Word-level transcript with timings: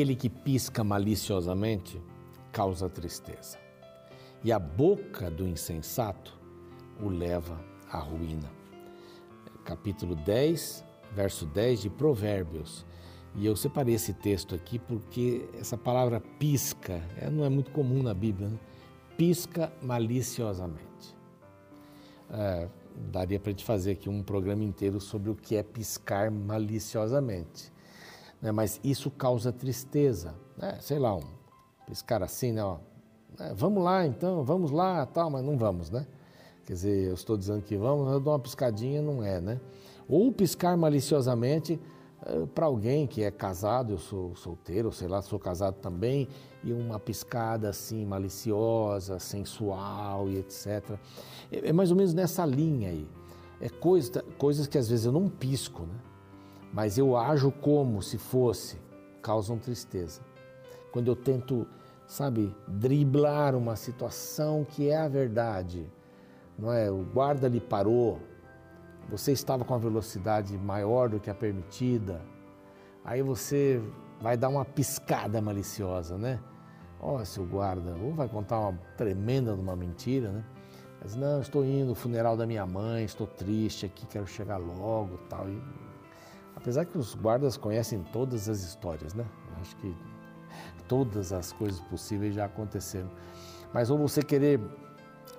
Aquele 0.00 0.16
que 0.16 0.30
pisca 0.30 0.82
maliciosamente 0.82 2.00
causa 2.50 2.88
tristeza, 2.88 3.58
e 4.42 4.50
a 4.50 4.58
boca 4.58 5.30
do 5.30 5.46
insensato 5.46 6.40
o 7.02 7.10
leva 7.10 7.62
à 7.92 7.98
ruína. 7.98 8.50
Capítulo 9.62 10.16
10, 10.16 10.82
verso 11.12 11.44
10 11.44 11.82
de 11.82 11.90
Provérbios. 11.90 12.86
E 13.34 13.44
eu 13.44 13.54
separei 13.54 13.94
esse 13.94 14.14
texto 14.14 14.54
aqui 14.54 14.78
porque 14.78 15.46
essa 15.58 15.76
palavra 15.76 16.18
pisca 16.18 17.06
é, 17.18 17.28
não 17.28 17.44
é 17.44 17.50
muito 17.50 17.70
comum 17.70 18.02
na 18.02 18.14
Bíblia. 18.14 18.48
Né? 18.48 18.58
Pisca 19.18 19.70
maliciosamente. 19.82 21.14
É, 22.30 22.70
daria 23.12 23.38
para 23.38 23.50
gente 23.50 23.66
fazer 23.66 23.90
aqui 23.90 24.08
um 24.08 24.22
programa 24.22 24.64
inteiro 24.64 24.98
sobre 24.98 25.28
o 25.28 25.34
que 25.34 25.56
é 25.56 25.62
piscar 25.62 26.30
maliciosamente 26.30 27.70
né? 28.40 28.52
mas 28.52 28.80
isso 28.82 29.10
causa 29.10 29.52
tristeza. 29.52 30.34
Né? 30.56 30.78
Sei 30.80 30.98
lá, 30.98 31.14
um 31.14 31.22
piscar 31.86 32.22
assim, 32.22 32.52
né? 32.52 32.64
Ó, 32.64 32.78
né? 33.38 33.52
vamos 33.54 33.82
lá 33.82 34.06
então, 34.06 34.44
vamos 34.44 34.70
lá, 34.70 35.04
tal, 35.06 35.30
mas 35.30 35.44
não 35.44 35.56
vamos, 35.56 35.90
né? 35.90 36.06
Quer 36.64 36.74
dizer, 36.74 37.08
eu 37.08 37.14
estou 37.14 37.36
dizendo 37.36 37.62
que 37.62 37.76
vamos, 37.76 38.12
eu 38.12 38.20
dou 38.20 38.32
uma 38.32 38.38
piscadinha, 38.38 39.02
não 39.02 39.24
é, 39.24 39.40
né? 39.40 39.60
Ou 40.08 40.30
piscar 40.30 40.76
maliciosamente 40.76 41.80
eh, 42.26 42.46
para 42.54 42.66
alguém 42.66 43.06
que 43.06 43.22
é 43.22 43.30
casado, 43.30 43.94
eu 43.94 43.98
sou 43.98 44.36
solteiro, 44.36 44.92
sei 44.92 45.08
lá, 45.08 45.22
sou 45.22 45.38
casado 45.38 45.76
também, 45.76 46.28
e 46.62 46.72
uma 46.72 47.00
piscada 47.00 47.68
assim 47.68 48.04
maliciosa, 48.04 49.18
sensual 49.18 50.28
e 50.28 50.38
etc. 50.38 50.98
É, 51.50 51.70
é 51.70 51.72
mais 51.72 51.90
ou 51.90 51.96
menos 51.96 52.14
nessa 52.14 52.44
linha 52.44 52.90
aí. 52.90 53.08
É 53.60 53.68
coisa, 53.68 54.22
coisas 54.38 54.66
que 54.66 54.78
às 54.78 54.88
vezes 54.88 55.06
eu 55.06 55.12
não 55.12 55.28
pisco, 55.28 55.82
né? 55.82 56.09
Mas 56.72 56.98
eu 56.98 57.16
ajo 57.16 57.50
como 57.50 58.02
se 58.02 58.18
fosse, 58.18 58.78
causam 59.22 59.58
tristeza. 59.58 60.20
Quando 60.92 61.08
eu 61.08 61.16
tento, 61.16 61.66
sabe, 62.06 62.54
driblar 62.66 63.54
uma 63.54 63.76
situação 63.76 64.64
que 64.64 64.88
é 64.88 64.96
a 64.96 65.08
verdade, 65.08 65.86
não 66.58 66.72
é? 66.72 66.90
O 66.90 67.04
guarda 67.04 67.48
lhe 67.48 67.60
parou, 67.60 68.20
você 69.08 69.32
estava 69.32 69.64
com 69.64 69.74
a 69.74 69.78
velocidade 69.78 70.56
maior 70.56 71.08
do 71.08 71.18
que 71.18 71.30
a 71.30 71.34
permitida, 71.34 72.20
aí 73.04 73.22
você 73.22 73.82
vai 74.20 74.36
dar 74.36 74.48
uma 74.48 74.64
piscada 74.64 75.40
maliciosa, 75.40 76.16
né? 76.16 76.38
Ó, 77.00 77.16
oh, 77.16 77.24
seu 77.24 77.46
guarda, 77.46 77.96
ou 78.02 78.12
vai 78.12 78.28
contar 78.28 78.60
uma 78.60 78.78
tremenda 78.96 79.54
uma 79.54 79.74
mentira, 79.74 80.30
né? 80.30 80.44
Mas 81.02 81.16
não, 81.16 81.40
estou 81.40 81.64
indo 81.64 81.86
no 81.86 81.94
funeral 81.94 82.36
da 82.36 82.46
minha 82.46 82.66
mãe, 82.66 83.04
estou 83.04 83.26
triste 83.26 83.86
aqui, 83.86 84.06
quero 84.06 84.26
chegar 84.26 84.58
logo, 84.58 85.16
tal. 85.30 85.48
E 85.48 85.58
Apesar 86.60 86.84
que 86.84 86.98
os 86.98 87.14
guardas 87.14 87.56
conhecem 87.56 88.02
todas 88.12 88.48
as 88.48 88.62
histórias, 88.62 89.14
né? 89.14 89.24
Acho 89.60 89.74
que 89.76 89.96
todas 90.86 91.32
as 91.32 91.52
coisas 91.52 91.80
possíveis 91.80 92.34
já 92.34 92.44
aconteceram. 92.44 93.10
Mas 93.72 93.90
ou 93.90 93.96
você 93.96 94.22
querer 94.22 94.60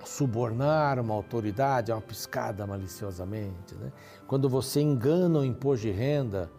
subornar 0.04 0.98
uma 0.98 1.14
autoridade, 1.14 1.92
é 1.92 1.94
uma 1.94 2.00
piscada 2.00 2.66
maliciosamente, 2.66 3.74
né? 3.76 3.92
Quando 4.26 4.48
você 4.48 4.80
engana 4.80 5.38
o 5.38 5.44
imposto 5.44 5.86
de 5.86 5.92
renda, 5.92 6.50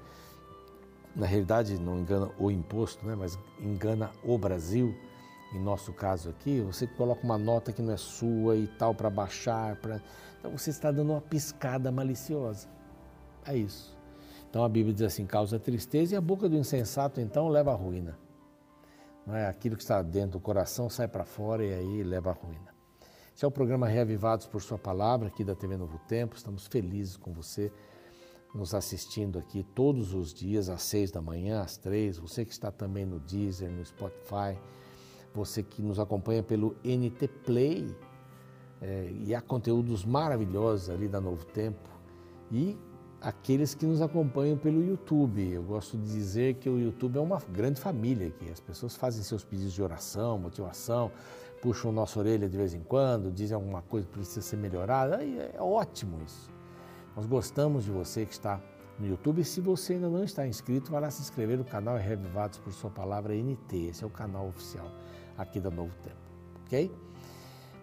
na 1.13 1.25
realidade 1.25 1.77
não 1.77 1.99
engana 1.99 2.31
o 2.39 2.49
imposto, 2.49 3.05
né? 3.05 3.15
Mas 3.15 3.37
engana 3.59 4.11
o 4.23 4.37
Brasil, 4.37 4.95
em 5.53 5.59
nosso 5.59 5.91
caso 5.91 6.29
aqui, 6.29 6.61
você 6.61 6.87
coloca 6.87 7.21
uma 7.23 7.37
nota 7.37 7.73
que 7.73 7.81
não 7.81 7.93
é 7.93 7.97
sua 7.97 8.55
e 8.55 8.67
tal 8.67 8.95
para 8.95 9.09
baixar, 9.09 9.75
para 9.75 10.01
então 10.39 10.57
você 10.57 10.69
está 10.69 10.91
dando 10.91 11.11
uma 11.11 11.21
piscada 11.21 11.91
maliciosa. 11.91 12.67
É 13.45 13.55
isso. 13.55 13.95
Então 14.53 14.63
a 14.63 14.69
Bíblia 14.69 14.93
diz 14.93 15.01
assim: 15.01 15.25
causa 15.25 15.57
tristeza 15.57 16.13
e 16.13 16.15
a 16.15 16.21
boca 16.21 16.47
do 16.47 16.55
insensato 16.55 17.19
então 17.19 17.49
leva 17.49 17.71
à 17.71 17.75
ruína. 17.75 18.19
Não 19.25 19.35
é? 19.35 19.47
Aquilo 19.47 19.75
que 19.75 19.81
está 19.81 19.99
dentro 20.03 20.33
do 20.33 20.39
coração 20.39 20.91
sai 20.91 21.07
para 21.07 21.25
fora 21.25 21.65
e 21.65 21.73
aí 21.73 22.03
leva 22.03 22.29
à 22.29 22.33
ruína. 22.33 22.71
Esse 23.35 23.43
é 23.43 23.47
o 23.47 23.51
programa 23.51 23.87
Reavivados 23.87 24.45
por 24.45 24.61
Sua 24.61 24.77
Palavra, 24.77 25.29
aqui 25.29 25.43
da 25.43 25.55
TV 25.55 25.75
Novo 25.75 25.99
Tempo. 26.07 26.35
Estamos 26.35 26.67
felizes 26.67 27.17
com 27.17 27.33
você 27.33 27.71
nos 28.53 28.75
assistindo 28.75 29.39
aqui 29.39 29.63
todos 29.73 30.13
os 30.13 30.31
dias, 30.31 30.69
às 30.69 30.83
seis 30.83 31.09
da 31.09 31.19
manhã, 31.19 31.61
às 31.61 31.75
três. 31.75 32.19
Você 32.19 32.45
que 32.45 32.51
está 32.51 32.69
também 32.69 33.07
no 33.07 33.19
Deezer, 33.19 33.71
no 33.71 33.83
Spotify, 33.83 34.55
você 35.33 35.63
que 35.63 35.81
nos 35.81 35.97
acompanha 35.97 36.43
pelo 36.43 36.75
NT 36.83 37.27
Play. 37.43 37.87
É, 38.79 39.11
e 39.25 39.33
há 39.33 39.41
conteúdos 39.41 40.05
maravilhosos 40.05 40.91
ali 40.91 41.07
da 41.07 41.19
Novo 41.19 41.43
Tempo. 41.43 41.89
E 42.51 42.77
aqueles 43.23 43.73
que 43.73 43.85
nos 43.85 44.01
acompanham 44.01 44.57
pelo 44.57 44.83
YouTube. 44.83 45.49
Eu 45.49 45.63
gosto 45.63 45.97
de 45.97 46.03
dizer 46.03 46.55
que 46.55 46.69
o 46.69 46.77
YouTube 46.77 47.17
é 47.17 47.21
uma 47.21 47.41
grande 47.51 47.79
família 47.79 48.27
aqui. 48.27 48.51
As 48.51 48.59
pessoas 48.59 48.95
fazem 48.95 49.23
seus 49.23 49.43
pedidos 49.43 49.73
de 49.73 49.81
oração, 49.81 50.37
motivação, 50.37 51.09
puxam 51.61 51.91
nossa 51.91 52.19
orelha 52.19 52.49
de 52.49 52.57
vez 52.57 52.73
em 52.73 52.81
quando, 52.81 53.31
dizem 53.31 53.55
alguma 53.55 53.81
coisa 53.81 54.05
que 54.05 54.13
precisa 54.13 54.41
ser 54.41 54.57
melhorada. 54.57 55.23
É 55.23 55.55
ótimo 55.59 56.21
isso. 56.25 56.51
Nós 57.15 57.25
gostamos 57.25 57.85
de 57.85 57.91
você 57.91 58.25
que 58.25 58.33
está 58.33 58.61
no 58.99 59.07
YouTube. 59.07 59.41
E 59.41 59.45
se 59.45 59.61
você 59.61 59.93
ainda 59.93 60.09
não 60.09 60.23
está 60.23 60.45
inscrito, 60.45 60.91
vá 60.91 60.99
lá 60.99 61.09
se 61.09 61.21
inscrever 61.21 61.57
no 61.57 61.63
canal 61.63 61.95
Revivados 61.95 62.59
por 62.59 62.73
Sua 62.73 62.89
Palavra 62.89 63.33
NT. 63.33 63.87
Esse 63.89 64.03
é 64.03 64.07
o 64.07 64.09
canal 64.09 64.49
oficial 64.49 64.91
aqui 65.37 65.59
da 65.61 65.71
Novo 65.71 65.93
Tempo, 66.03 66.17
ok? 66.65 66.91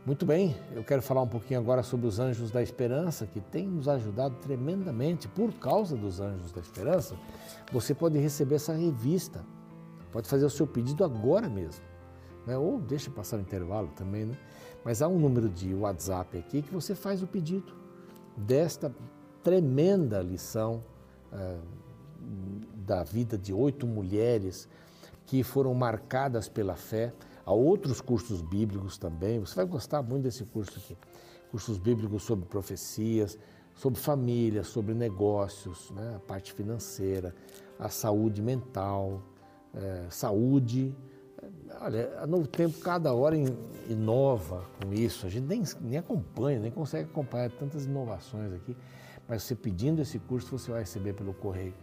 Muito 0.06 0.24
bem, 0.24 0.56
eu 0.74 0.82
quero 0.82 1.02
falar 1.02 1.20
um 1.20 1.28
pouquinho 1.28 1.60
agora 1.60 1.82
sobre 1.82 2.06
os 2.06 2.18
Anjos 2.18 2.50
da 2.50 2.62
Esperança, 2.62 3.26
que 3.26 3.38
tem 3.38 3.66
nos 3.68 3.86
ajudado 3.86 4.34
tremendamente. 4.36 5.28
Por 5.28 5.52
causa 5.52 5.94
dos 5.94 6.20
Anjos 6.20 6.52
da 6.52 6.60
Esperança, 6.60 7.14
você 7.70 7.94
pode 7.94 8.18
receber 8.18 8.54
essa 8.54 8.72
revista, 8.72 9.44
pode 10.10 10.26
fazer 10.26 10.46
o 10.46 10.50
seu 10.50 10.66
pedido 10.66 11.04
agora 11.04 11.50
mesmo, 11.50 11.84
né? 12.46 12.56
ou 12.56 12.80
deixa 12.80 13.10
passar 13.10 13.36
o 13.36 13.40
intervalo 13.40 13.88
também, 13.88 14.24
né? 14.24 14.34
Mas 14.82 15.02
há 15.02 15.06
um 15.06 15.18
número 15.18 15.50
de 15.50 15.74
WhatsApp 15.74 16.38
aqui 16.38 16.62
que 16.62 16.72
você 16.72 16.94
faz 16.94 17.22
o 17.22 17.26
pedido 17.26 17.70
desta 18.34 18.90
tremenda 19.44 20.22
lição 20.22 20.82
ah, 21.30 21.58
da 22.74 23.04
vida 23.04 23.36
de 23.36 23.52
oito 23.52 23.86
mulheres 23.86 24.66
que 25.26 25.42
foram 25.42 25.74
marcadas 25.74 26.48
pela 26.48 26.74
fé 26.74 27.12
Há 27.44 27.52
outros 27.52 28.00
cursos 28.00 28.42
bíblicos 28.42 28.98
também, 28.98 29.38
você 29.38 29.56
vai 29.56 29.64
gostar 29.64 30.02
muito 30.02 30.24
desse 30.24 30.44
curso 30.44 30.78
aqui. 30.78 30.96
Cursos 31.50 31.78
bíblicos 31.78 32.22
sobre 32.22 32.46
profecias, 32.46 33.38
sobre 33.74 33.98
família, 33.98 34.62
sobre 34.62 34.94
negócios, 34.94 35.90
né? 35.90 36.14
a 36.16 36.20
parte 36.20 36.52
financeira, 36.52 37.34
a 37.78 37.88
saúde 37.88 38.40
mental, 38.42 39.22
é, 39.74 40.06
saúde. 40.10 40.94
Olha, 41.80 42.18
a 42.20 42.26
Novo 42.26 42.46
Tempo 42.46 42.78
cada 42.80 43.12
hora 43.14 43.36
inova 43.88 44.64
com 44.80 44.92
isso. 44.92 45.26
A 45.26 45.30
gente 45.30 45.46
nem, 45.46 45.62
nem 45.80 45.98
acompanha, 45.98 46.60
nem 46.60 46.70
consegue 46.70 47.10
acompanhar 47.10 47.50
tantas 47.50 47.86
inovações 47.86 48.52
aqui. 48.52 48.76
Mas 49.26 49.42
você 49.42 49.54
pedindo 49.54 50.02
esse 50.02 50.18
curso, 50.18 50.58
você 50.58 50.70
vai 50.70 50.80
receber 50.80 51.14
pelo 51.14 51.32
correio 51.32 51.74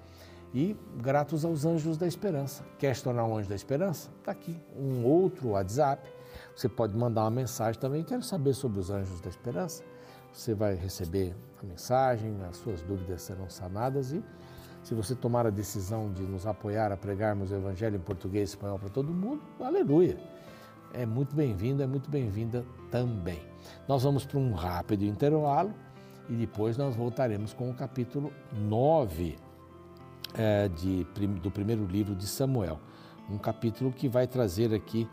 e 0.53 0.75
gratos 1.01 1.43
aos 1.43 1.65
anjos 1.65 1.97
da 1.97 2.07
esperança. 2.07 2.63
Quer 2.77 2.95
se 2.95 3.03
tornar 3.03 3.25
um 3.25 3.37
anjo 3.37 3.49
da 3.49 3.55
esperança? 3.55 4.09
Está 4.19 4.31
aqui 4.31 4.59
um 4.75 5.03
outro 5.05 5.49
WhatsApp. 5.49 6.07
Você 6.55 6.69
pode 6.69 6.95
mandar 6.95 7.21
uma 7.21 7.31
mensagem 7.31 7.79
também. 7.79 8.03
Quero 8.03 8.23
saber 8.23 8.53
sobre 8.53 8.79
os 8.79 8.89
anjos 8.89 9.19
da 9.21 9.29
esperança. 9.29 9.83
Você 10.31 10.53
vai 10.53 10.75
receber 10.75 11.35
a 11.61 11.65
mensagem, 11.65 12.35
as 12.49 12.57
suas 12.57 12.81
dúvidas 12.81 13.21
serão 13.23 13.49
sanadas 13.49 14.11
e 14.11 14.23
se 14.83 14.93
você 14.93 15.15
tomar 15.15 15.45
a 15.45 15.49
decisão 15.49 16.11
de 16.13 16.21
nos 16.23 16.45
apoiar 16.45 16.91
a 16.91 16.97
pregarmos 16.97 17.51
o 17.51 17.55
Evangelho 17.55 17.97
em 17.97 17.99
português 17.99 18.49
e 18.49 18.53
espanhol 18.53 18.79
para 18.79 18.89
todo 18.89 19.11
mundo, 19.11 19.41
aleluia! 19.59 20.17
É 20.93 21.05
muito 21.05 21.35
bem-vindo, 21.35 21.83
é 21.83 21.87
muito 21.87 22.09
bem-vinda 22.09 22.63
também. 22.89 23.41
Nós 23.87 24.03
vamos 24.03 24.25
para 24.25 24.39
um 24.39 24.53
rápido 24.53 25.03
intervalo 25.03 25.73
e 26.29 26.33
depois 26.35 26.77
nós 26.77 26.95
voltaremos 26.95 27.53
com 27.53 27.69
o 27.69 27.73
capítulo 27.73 28.31
9 28.53 29.46
é, 30.37 30.67
de, 30.69 31.03
do 31.41 31.49
primeiro 31.49 31.85
livro 31.85 32.15
de 32.15 32.27
Samuel, 32.27 32.79
um 33.29 33.37
capítulo 33.37 33.91
que 33.91 34.07
vai 34.07 34.27
trazer 34.27 34.73
aqui 34.73 35.07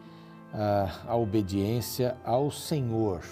a, 0.53 1.13
a 1.13 1.17
obediência 1.17 2.17
ao 2.25 2.51
Senhor. 2.51 3.23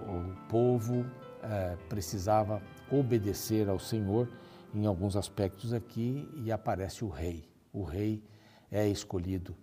O 0.00 0.48
povo 0.48 1.04
é, 1.42 1.76
precisava 1.88 2.62
obedecer 2.90 3.68
ao 3.68 3.78
Senhor 3.78 4.28
em 4.74 4.86
alguns 4.86 5.16
aspectos 5.16 5.72
aqui 5.72 6.28
e 6.44 6.52
aparece 6.52 7.04
o 7.04 7.08
rei. 7.08 7.48
O 7.72 7.82
rei 7.82 8.22
é 8.70 8.86
escolhido 8.88 9.56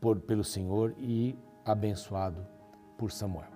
por, 0.00 0.20
pelo 0.20 0.44
Senhor 0.44 0.94
e 0.98 1.36
abençoado 1.64 2.46
por 2.98 3.10
Samuel. 3.10 3.51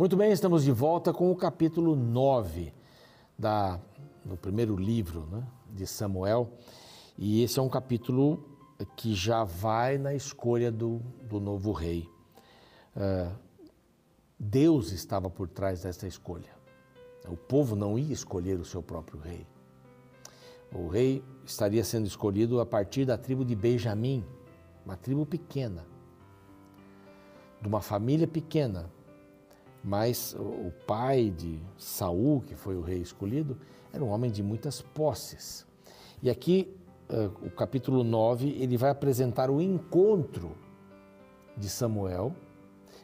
Muito 0.00 0.16
bem, 0.16 0.32
estamos 0.32 0.64
de 0.64 0.72
volta 0.72 1.12
com 1.12 1.30
o 1.30 1.36
capítulo 1.36 1.94
9. 1.94 2.72
da, 3.38 3.78
do 4.24 4.34
primeiro 4.34 4.74
livro 4.74 5.28
né, 5.30 5.46
de 5.74 5.86
Samuel, 5.86 6.54
e 7.18 7.42
esse 7.42 7.58
é 7.58 7.62
um 7.62 7.68
capítulo 7.68 8.42
que 8.96 9.14
já 9.14 9.44
vai 9.44 9.98
na 9.98 10.14
escolha 10.14 10.72
do, 10.72 11.02
do 11.28 11.38
novo 11.38 11.72
rei. 11.72 12.08
Uh, 12.96 13.30
Deus 14.38 14.90
estava 14.90 15.28
por 15.28 15.46
trás 15.48 15.82
dessa 15.82 16.06
escolha. 16.06 16.56
O 17.28 17.36
povo 17.36 17.76
não 17.76 17.98
ia 17.98 18.14
escolher 18.14 18.58
o 18.58 18.64
seu 18.64 18.82
próprio 18.82 19.20
rei. 19.20 19.46
O 20.74 20.88
rei 20.88 21.22
estaria 21.44 21.84
sendo 21.84 22.06
escolhido 22.06 22.58
a 22.58 22.64
partir 22.64 23.04
da 23.04 23.18
tribo 23.18 23.44
de 23.44 23.54
Benjamim, 23.54 24.24
uma 24.82 24.96
tribo 24.96 25.26
pequena, 25.26 25.84
de 27.60 27.68
uma 27.68 27.82
família 27.82 28.26
pequena. 28.26 28.90
Mas 29.82 30.34
o 30.38 30.72
pai 30.86 31.30
de 31.30 31.58
Saul, 31.78 32.42
que 32.42 32.54
foi 32.54 32.76
o 32.76 32.82
rei 32.82 32.98
escolhido, 32.98 33.56
era 33.92 34.04
um 34.04 34.08
homem 34.08 34.30
de 34.30 34.42
muitas 34.42 34.82
posses. 34.82 35.66
E 36.22 36.28
aqui, 36.28 36.76
eh, 37.08 37.30
o 37.42 37.50
capítulo 37.50 38.04
9, 38.04 38.48
ele 38.60 38.76
vai 38.76 38.90
apresentar 38.90 39.50
o 39.50 39.60
encontro 39.60 40.56
de 41.56 41.68
Samuel 41.68 42.34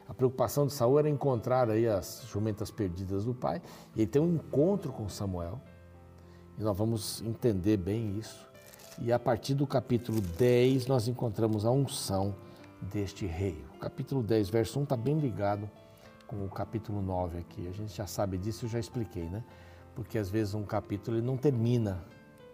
a 0.07 0.13
preocupação 0.13 0.65
de 0.65 0.73
Saul 0.73 0.99
era 0.99 1.09
encontrar 1.09 1.69
aí 1.69 1.85
as 1.85 2.23
jumentas 2.31 2.71
perdidas 2.71 3.25
do 3.25 3.33
pai. 3.33 3.61
E 3.95 4.01
ele 4.01 4.07
tem 4.07 4.21
um 4.21 4.35
encontro 4.35 4.91
com 4.93 5.09
Samuel. 5.09 5.59
E 6.57 6.63
nós 6.63 6.77
vamos 6.77 7.21
entender 7.23 7.77
bem 7.77 8.17
isso. 8.17 8.47
E 8.99 9.11
a 9.11 9.19
partir 9.19 9.53
do 9.53 9.67
capítulo 9.67 10.21
10, 10.21 10.87
nós 10.87 11.07
encontramos 11.07 11.65
a 11.65 11.71
unção 11.71 12.33
deste 12.81 13.25
rei. 13.25 13.63
O 13.75 13.79
capítulo 13.79 14.23
10, 14.23 14.49
verso 14.49 14.79
1 14.79 14.83
está 14.83 14.95
bem 14.95 15.19
ligado 15.19 15.69
com 16.27 16.45
o 16.45 16.49
capítulo 16.49 17.01
9 17.01 17.39
aqui. 17.39 17.67
A 17.67 17.71
gente 17.71 17.95
já 17.95 18.05
sabe 18.05 18.37
disso, 18.37 18.65
eu 18.65 18.69
já 18.69 18.79
expliquei, 18.79 19.23
né? 19.29 19.43
Porque 19.95 20.17
às 20.17 20.29
vezes 20.29 20.53
um 20.53 20.63
capítulo 20.63 21.17
ele 21.17 21.25
não 21.25 21.37
termina, 21.37 22.03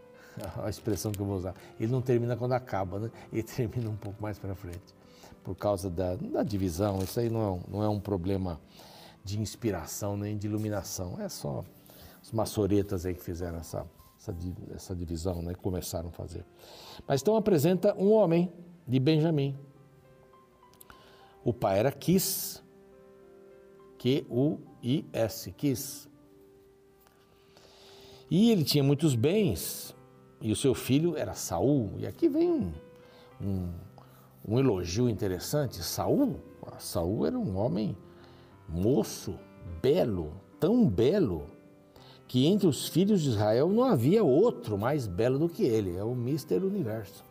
a 0.63 0.69
expressão 0.69 1.11
que 1.11 1.19
eu 1.19 1.25
vou 1.25 1.35
usar, 1.35 1.55
ele 1.79 1.91
não 1.91 2.01
termina 2.01 2.37
quando 2.37 2.53
acaba, 2.53 2.99
né? 2.99 3.11
Ele 3.31 3.43
termina 3.43 3.89
um 3.89 3.97
pouco 3.97 4.21
mais 4.21 4.37
para 4.39 4.55
frente 4.55 4.93
por 5.43 5.55
causa 5.55 5.89
da, 5.89 6.15
da 6.15 6.43
divisão. 6.43 6.99
Isso 6.99 7.19
aí 7.19 7.29
não 7.29 7.55
é, 7.55 7.71
não 7.71 7.83
é 7.83 7.89
um 7.89 7.99
problema 7.99 8.59
de 9.23 9.39
inspiração 9.39 10.15
nem 10.15 10.37
de 10.37 10.47
iluminação. 10.47 11.19
É 11.19 11.27
só 11.27 11.63
os 12.21 12.31
maçoretas 12.31 13.05
aí 13.05 13.13
que 13.13 13.23
fizeram 13.23 13.57
essa, 13.57 13.85
essa, 14.17 14.35
essa 14.73 14.95
divisão, 14.95 15.41
né? 15.41 15.53
começaram 15.55 16.09
a 16.09 16.11
fazer. 16.11 16.45
Mas 17.07 17.21
então 17.21 17.35
apresenta 17.35 17.93
um 17.95 18.11
homem 18.11 18.51
de 18.87 18.99
Benjamim. 18.99 19.57
O 21.43 21.53
pai 21.53 21.79
era 21.79 21.91
Quis, 21.91 22.62
Q-U-I-S, 24.03 25.51
Quis. 25.53 26.09
E 28.29 28.51
ele 28.51 28.63
tinha 28.63 28.83
muitos 28.83 29.15
bens, 29.15 29.95
e 30.41 30.51
o 30.51 30.55
seu 30.55 30.73
filho 30.75 31.15
era 31.15 31.33
Saul. 31.33 31.93
E 31.97 32.05
aqui 32.05 32.27
vem 32.27 32.51
um, 32.51 32.73
um 33.41 33.73
um 34.47 34.59
elogio 34.59 35.09
interessante. 35.09 35.81
Saul, 35.81 36.35
Saul 36.77 37.25
era 37.25 37.37
um 37.37 37.57
homem 37.57 37.95
moço, 38.67 39.39
belo, 39.81 40.33
tão 40.59 40.87
belo 40.87 41.47
que 42.27 42.45
entre 42.45 42.67
os 42.67 42.87
filhos 42.87 43.21
de 43.21 43.29
Israel 43.29 43.69
não 43.69 43.83
havia 43.83 44.23
outro 44.23 44.77
mais 44.77 45.07
belo 45.07 45.39
do 45.39 45.49
que 45.49 45.63
ele. 45.63 45.95
É 45.95 46.03
o 46.03 46.15
Mister 46.15 46.63
Universo. 46.63 47.23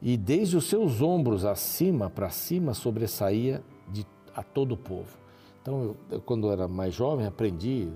E 0.00 0.16
desde 0.16 0.56
os 0.56 0.68
seus 0.68 1.00
ombros 1.00 1.44
acima 1.44 2.08
para 2.08 2.30
cima 2.30 2.74
sobressaía 2.74 3.62
de, 3.90 4.06
a 4.38 4.42
todo 4.42 4.72
o 4.72 4.76
povo. 4.76 5.18
Então, 5.60 5.82
eu, 5.82 5.96
eu, 6.10 6.20
quando 6.20 6.46
eu 6.46 6.52
era 6.52 6.68
mais 6.68 6.94
jovem, 6.94 7.26
aprendi 7.26 7.92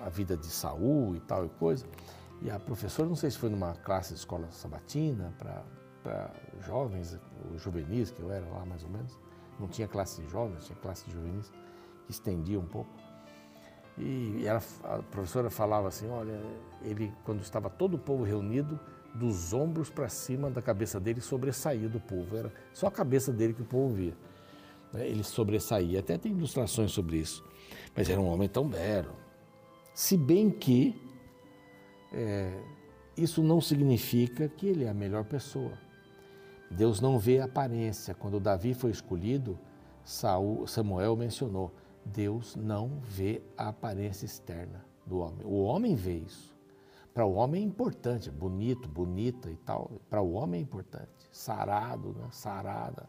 a 0.00 0.08
vida 0.08 0.36
de 0.36 0.46
Saul 0.46 1.14
e 1.14 1.20
tal 1.20 1.46
e 1.46 1.48
coisa. 1.50 1.86
E 2.42 2.50
a 2.50 2.58
professora, 2.58 3.08
não 3.08 3.14
sei 3.14 3.30
se 3.30 3.38
foi 3.38 3.48
numa 3.48 3.74
classe 3.74 4.12
de 4.12 4.18
escola 4.18 4.48
sabatina, 4.50 5.32
para 5.38 6.32
jovens, 6.66 7.16
os 7.54 7.62
juvenis, 7.62 8.10
que 8.10 8.20
eu 8.20 8.32
era 8.32 8.44
lá 8.46 8.66
mais 8.66 8.82
ou 8.82 8.90
menos. 8.90 9.16
Não 9.58 9.68
tinha 9.68 9.86
classe 9.86 10.20
de 10.20 10.28
jovens, 10.28 10.66
tinha 10.66 10.78
classe 10.78 11.04
de 11.06 11.12
juvenis, 11.12 11.52
que 12.06 12.10
estendia 12.10 12.58
um 12.58 12.66
pouco. 12.66 12.90
E 13.96 14.44
ela, 14.46 14.62
a 14.84 14.98
professora 14.98 15.50
falava 15.50 15.88
assim: 15.88 16.08
olha, 16.08 16.40
ele, 16.82 17.12
quando 17.24 17.40
estava 17.40 17.70
todo 17.70 17.94
o 17.94 17.98
povo 17.98 18.24
reunido, 18.24 18.78
dos 19.14 19.52
ombros 19.52 19.90
para 19.90 20.08
cima 20.08 20.50
da 20.50 20.62
cabeça 20.62 20.98
dele 20.98 21.20
sobressaía 21.20 21.88
do 21.88 22.00
povo. 22.00 22.36
Era 22.36 22.52
só 22.72 22.86
a 22.86 22.90
cabeça 22.90 23.32
dele 23.32 23.52
que 23.52 23.62
o 23.62 23.64
povo 23.64 23.94
via. 23.94 24.14
Né? 24.92 25.08
Ele 25.08 25.22
sobressaía. 25.22 26.00
Até 26.00 26.16
tem 26.18 26.32
ilustrações 26.32 26.92
sobre 26.92 27.18
isso. 27.18 27.44
Mas 27.96 28.08
era 28.08 28.20
um 28.20 28.28
homem 28.28 28.48
tão 28.48 28.68
belo. 28.68 29.14
Se 29.94 30.16
bem 30.16 30.50
que 30.50 30.94
é, 32.12 32.60
isso 33.16 33.42
não 33.42 33.60
significa 33.60 34.48
que 34.48 34.66
ele 34.66 34.84
é 34.84 34.88
a 34.88 34.94
melhor 34.94 35.24
pessoa. 35.24 35.72
Deus 36.70 37.00
não 37.00 37.18
vê 37.18 37.40
a 37.40 37.44
aparência. 37.44 38.14
Quando 38.14 38.38
Davi 38.38 38.74
foi 38.74 38.90
escolhido, 38.90 39.58
Saul, 40.04 40.66
Samuel 40.66 41.16
mencionou: 41.16 41.72
Deus 42.04 42.54
não 42.56 43.00
vê 43.02 43.42
a 43.56 43.68
aparência 43.68 44.24
externa 44.24 44.84
do 45.06 45.18
homem. 45.18 45.44
O 45.44 45.62
homem 45.62 45.94
vê 45.94 46.18
isso. 46.18 46.56
Para 47.12 47.26
o 47.26 47.34
homem 47.34 47.62
é 47.62 47.66
importante, 47.66 48.30
bonito, 48.30 48.88
bonita 48.88 49.50
e 49.50 49.56
tal. 49.56 49.90
Para 50.08 50.22
o 50.22 50.32
homem 50.32 50.60
é 50.60 50.62
importante. 50.62 51.08
Sarado, 51.32 52.14
né? 52.14 52.28
sarada, 52.30 53.08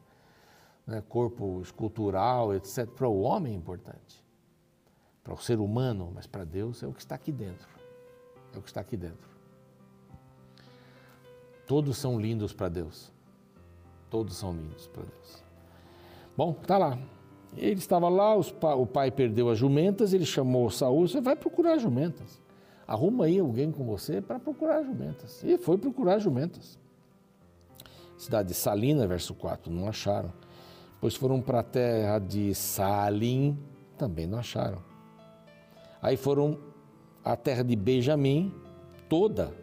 né? 0.90 1.04
corpo 1.08 1.62
escultural, 1.62 2.54
etc. 2.54 2.88
Para 2.88 3.08
o 3.08 3.22
homem 3.22 3.54
é 3.54 3.56
importante. 3.56 4.26
Para 5.24 5.34
o 5.34 5.38
ser 5.38 5.60
humano, 5.60 6.12
mas 6.14 6.26
para 6.26 6.44
Deus 6.44 6.82
é 6.82 6.88
o 6.88 6.94
que 6.94 7.02
está 7.02 7.16
aqui 7.16 7.32
dentro. 7.32 7.68
É 8.54 8.58
o 8.58 8.62
que 8.62 8.70
está 8.70 8.82
aqui 8.82 8.98
dentro. 8.98 9.30
Todos 11.68 11.98
são 11.98 12.20
lindos 12.20 12.52
para 12.52 12.68
Deus. 12.68 13.12
Todos 14.10 14.36
são 14.36 14.52
lindos 14.52 14.88
para 14.88 15.04
Deus. 15.04 15.44
Bom, 16.36 16.54
tá 16.54 16.78
lá. 16.80 16.98
Ele 17.56 17.80
estava 17.80 18.10
lá, 18.10 18.36
o 18.36 18.86
pai 18.88 19.12
perdeu 19.12 19.50
as 19.50 19.58
jumentas, 19.58 20.14
ele 20.14 20.26
chamou 20.26 20.70
Saul, 20.70 21.08
você 21.08 21.20
vai 21.20 21.36
procurar 21.36 21.78
jumentas. 21.78 22.42
Arruma 22.88 23.26
aí 23.26 23.38
alguém 23.38 23.72
com 23.72 23.86
você 23.86 24.22
para 24.22 24.40
procurar 24.40 24.84
jumentas. 24.84 25.44
E 25.44 25.58
foi 25.58 25.78
procurar 25.78 26.18
jumentas. 26.20 26.80
Cidade 28.18 28.50
de 28.50 28.56
Salina, 28.56 29.08
verso 29.08 29.34
4, 29.36 29.72
não 29.72 29.88
acharam. 29.88 30.34
Pois 31.00 31.16
foram 31.16 31.42
para 31.42 31.60
a 31.60 31.64
terra 31.64 32.20
de 32.20 32.54
Salim, 32.54 33.58
também 33.98 34.28
não 34.28 34.40
acharam. 34.40 34.84
Aí 36.02 36.18
foram 36.18 36.60
à 37.24 37.36
terra 37.36 37.64
de 37.64 37.76
Benjamim, 37.76 38.54
toda, 39.08 39.54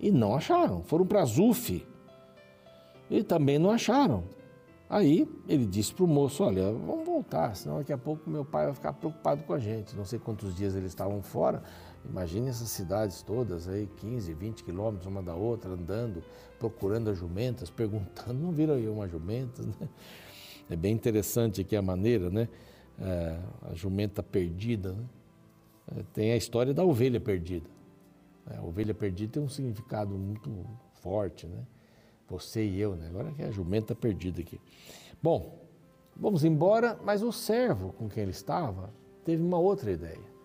e 0.00 0.10
não 0.10 0.34
acharam. 0.34 0.82
Foram 0.82 1.06
para 1.06 1.24
Zuf, 1.24 1.86
e 3.10 3.22
também 3.22 3.58
não 3.58 3.70
acharam. 3.70 4.24
Aí 4.88 5.28
ele 5.48 5.66
disse 5.66 5.92
para 5.92 6.04
o 6.04 6.08
moço: 6.08 6.44
Olha, 6.44 6.72
vamos 6.72 7.04
voltar, 7.04 7.56
senão 7.56 7.78
daqui 7.78 7.92
a 7.92 7.98
pouco 7.98 8.28
meu 8.30 8.44
pai 8.44 8.66
vai 8.66 8.74
ficar 8.74 8.92
preocupado 8.92 9.42
com 9.42 9.52
a 9.52 9.58
gente. 9.58 9.96
Não 9.96 10.04
sei 10.04 10.18
quantos 10.18 10.54
dias 10.54 10.76
eles 10.76 10.90
estavam 10.90 11.20
fora. 11.22 11.62
Imagine 12.08 12.48
essas 12.48 12.68
cidades 12.68 13.20
todas 13.22 13.68
aí, 13.68 13.88
15, 13.96 14.32
20 14.32 14.62
quilômetros 14.62 15.06
uma 15.06 15.20
da 15.20 15.34
outra, 15.34 15.72
andando, 15.72 16.22
procurando 16.58 17.10
as 17.10 17.18
jumentas, 17.18 17.68
perguntando: 17.70 18.34
Não 18.34 18.52
viram 18.52 18.74
aí 18.74 18.88
uma 18.88 19.08
jumenta? 19.08 19.62
Né? 19.62 19.88
É 20.68 20.76
bem 20.76 20.92
interessante 20.92 21.60
aqui 21.60 21.76
a 21.76 21.82
maneira, 21.82 22.30
né? 22.30 22.48
É, 22.98 23.38
a 23.70 23.74
jumenta 23.74 24.22
perdida. 24.22 24.92
Né? 24.92 25.04
É, 25.96 26.02
tem 26.12 26.32
a 26.32 26.36
história 26.36 26.74
da 26.74 26.84
ovelha 26.84 27.20
perdida. 27.20 27.68
É, 28.50 28.56
a 28.56 28.62
ovelha 28.62 28.94
perdida 28.94 29.34
tem 29.34 29.42
um 29.42 29.48
significado 29.48 30.16
muito 30.16 30.50
forte, 30.94 31.46
né? 31.46 31.64
Você 32.28 32.64
e 32.64 32.80
eu, 32.80 32.96
né? 32.96 33.06
Agora 33.08 33.30
que 33.32 33.42
a 33.42 33.50
jumenta 33.50 33.94
perdida 33.94 34.40
aqui. 34.40 34.60
Bom, 35.22 35.56
vamos 36.16 36.44
embora, 36.44 36.98
mas 37.04 37.22
o 37.22 37.30
servo 37.30 37.92
com 37.92 38.08
quem 38.08 38.24
ele 38.24 38.32
estava 38.32 38.92
teve 39.24 39.42
uma 39.42 39.58
outra 39.58 39.92
ideia. 39.92 40.36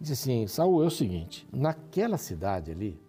Disse 0.00 0.12
assim: 0.14 0.46
Saul, 0.48 0.82
é 0.82 0.86
o 0.86 0.90
seguinte: 0.90 1.46
naquela 1.52 2.18
cidade 2.18 2.72
ali 2.72 3.00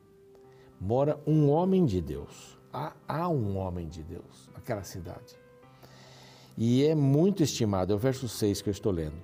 mora 0.79 1.19
um 1.25 1.49
homem 1.49 1.85
de 1.85 2.01
Deus. 2.01 2.59
Há, 2.71 2.93
há 3.07 3.27
um 3.27 3.57
homem 3.57 3.87
de 3.87 4.03
Deus 4.03 4.49
naquela 4.53 4.83
cidade. 4.83 5.35
E 6.57 6.85
é 6.85 6.93
muito 6.93 7.41
estimado, 7.43 7.93
é 7.93 7.95
o 7.95 7.99
verso 7.99 8.27
6 8.27 8.61
que 8.61 8.69
eu 8.69 8.71
estou 8.71 8.91
lendo. 8.91 9.15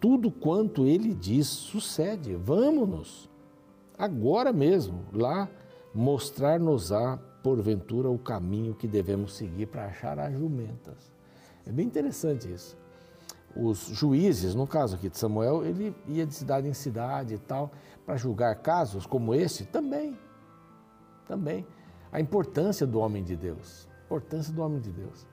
Tudo 0.00 0.30
quanto 0.30 0.86
ele 0.86 1.12
diz 1.12 1.46
sucede. 1.46 2.34
Vamos-nos, 2.36 3.28
agora 3.98 4.52
mesmo, 4.52 5.04
lá 5.12 5.48
mostrar-nos-á 5.94 7.18
porventura, 7.42 8.10
o 8.10 8.18
caminho 8.18 8.74
que 8.74 8.86
devemos 8.86 9.34
seguir 9.34 9.66
para 9.66 9.86
achar 9.86 10.18
as 10.18 10.32
jumentas. 10.32 11.12
É 11.66 11.72
bem 11.72 11.86
interessante 11.86 12.52
isso. 12.52 12.76
Os 13.56 13.86
juízes, 13.88 14.54
no 14.54 14.66
caso 14.66 14.96
aqui 14.96 15.08
de 15.08 15.18
Samuel, 15.18 15.64
ele 15.64 15.94
ia 16.06 16.26
de 16.26 16.34
cidade 16.34 16.68
em 16.68 16.74
cidade 16.74 17.34
e 17.34 17.38
tal, 17.38 17.72
para 18.04 18.16
julgar 18.16 18.54
casos 18.56 19.06
como 19.06 19.34
esse, 19.34 19.64
também. 19.64 20.16
Também. 21.26 21.66
A 22.12 22.20
importância 22.20 22.86
do 22.86 22.98
homem 23.00 23.22
de 23.22 23.36
Deus. 23.36 23.88
A 24.02 24.04
importância 24.06 24.52
do 24.52 24.62
homem 24.62 24.80
de 24.80 24.90
Deus. 24.90 25.26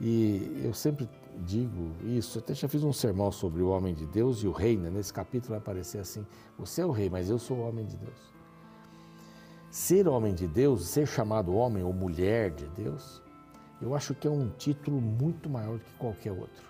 E 0.00 0.62
eu 0.64 0.74
sempre 0.74 1.08
digo 1.44 1.92
isso, 2.04 2.38
até 2.38 2.54
já 2.54 2.68
fiz 2.68 2.82
um 2.82 2.92
sermão 2.92 3.30
sobre 3.32 3.62
o 3.62 3.68
homem 3.68 3.94
de 3.94 4.06
Deus 4.06 4.42
e 4.42 4.46
o 4.46 4.52
rei, 4.52 4.76
né? 4.76 4.90
nesse 4.90 5.12
capítulo 5.12 5.50
vai 5.50 5.58
aparecer 5.58 5.98
assim: 5.98 6.26
você 6.58 6.82
é 6.82 6.86
o 6.86 6.90
rei, 6.90 7.08
mas 7.08 7.30
eu 7.30 7.38
sou 7.38 7.58
o 7.58 7.68
homem 7.68 7.84
de 7.84 7.96
Deus. 7.96 8.34
Ser 9.70 10.08
homem 10.08 10.34
de 10.34 10.46
Deus, 10.46 10.86
ser 10.86 11.06
chamado 11.06 11.54
homem 11.54 11.82
ou 11.82 11.92
mulher 11.92 12.50
de 12.50 12.66
Deus, 12.68 13.22
eu 13.80 13.94
acho 13.94 14.14
que 14.14 14.26
é 14.26 14.30
um 14.30 14.48
título 14.50 15.00
muito 15.00 15.50
maior 15.50 15.78
do 15.78 15.84
que 15.84 15.92
qualquer 15.98 16.32
outro. 16.32 16.64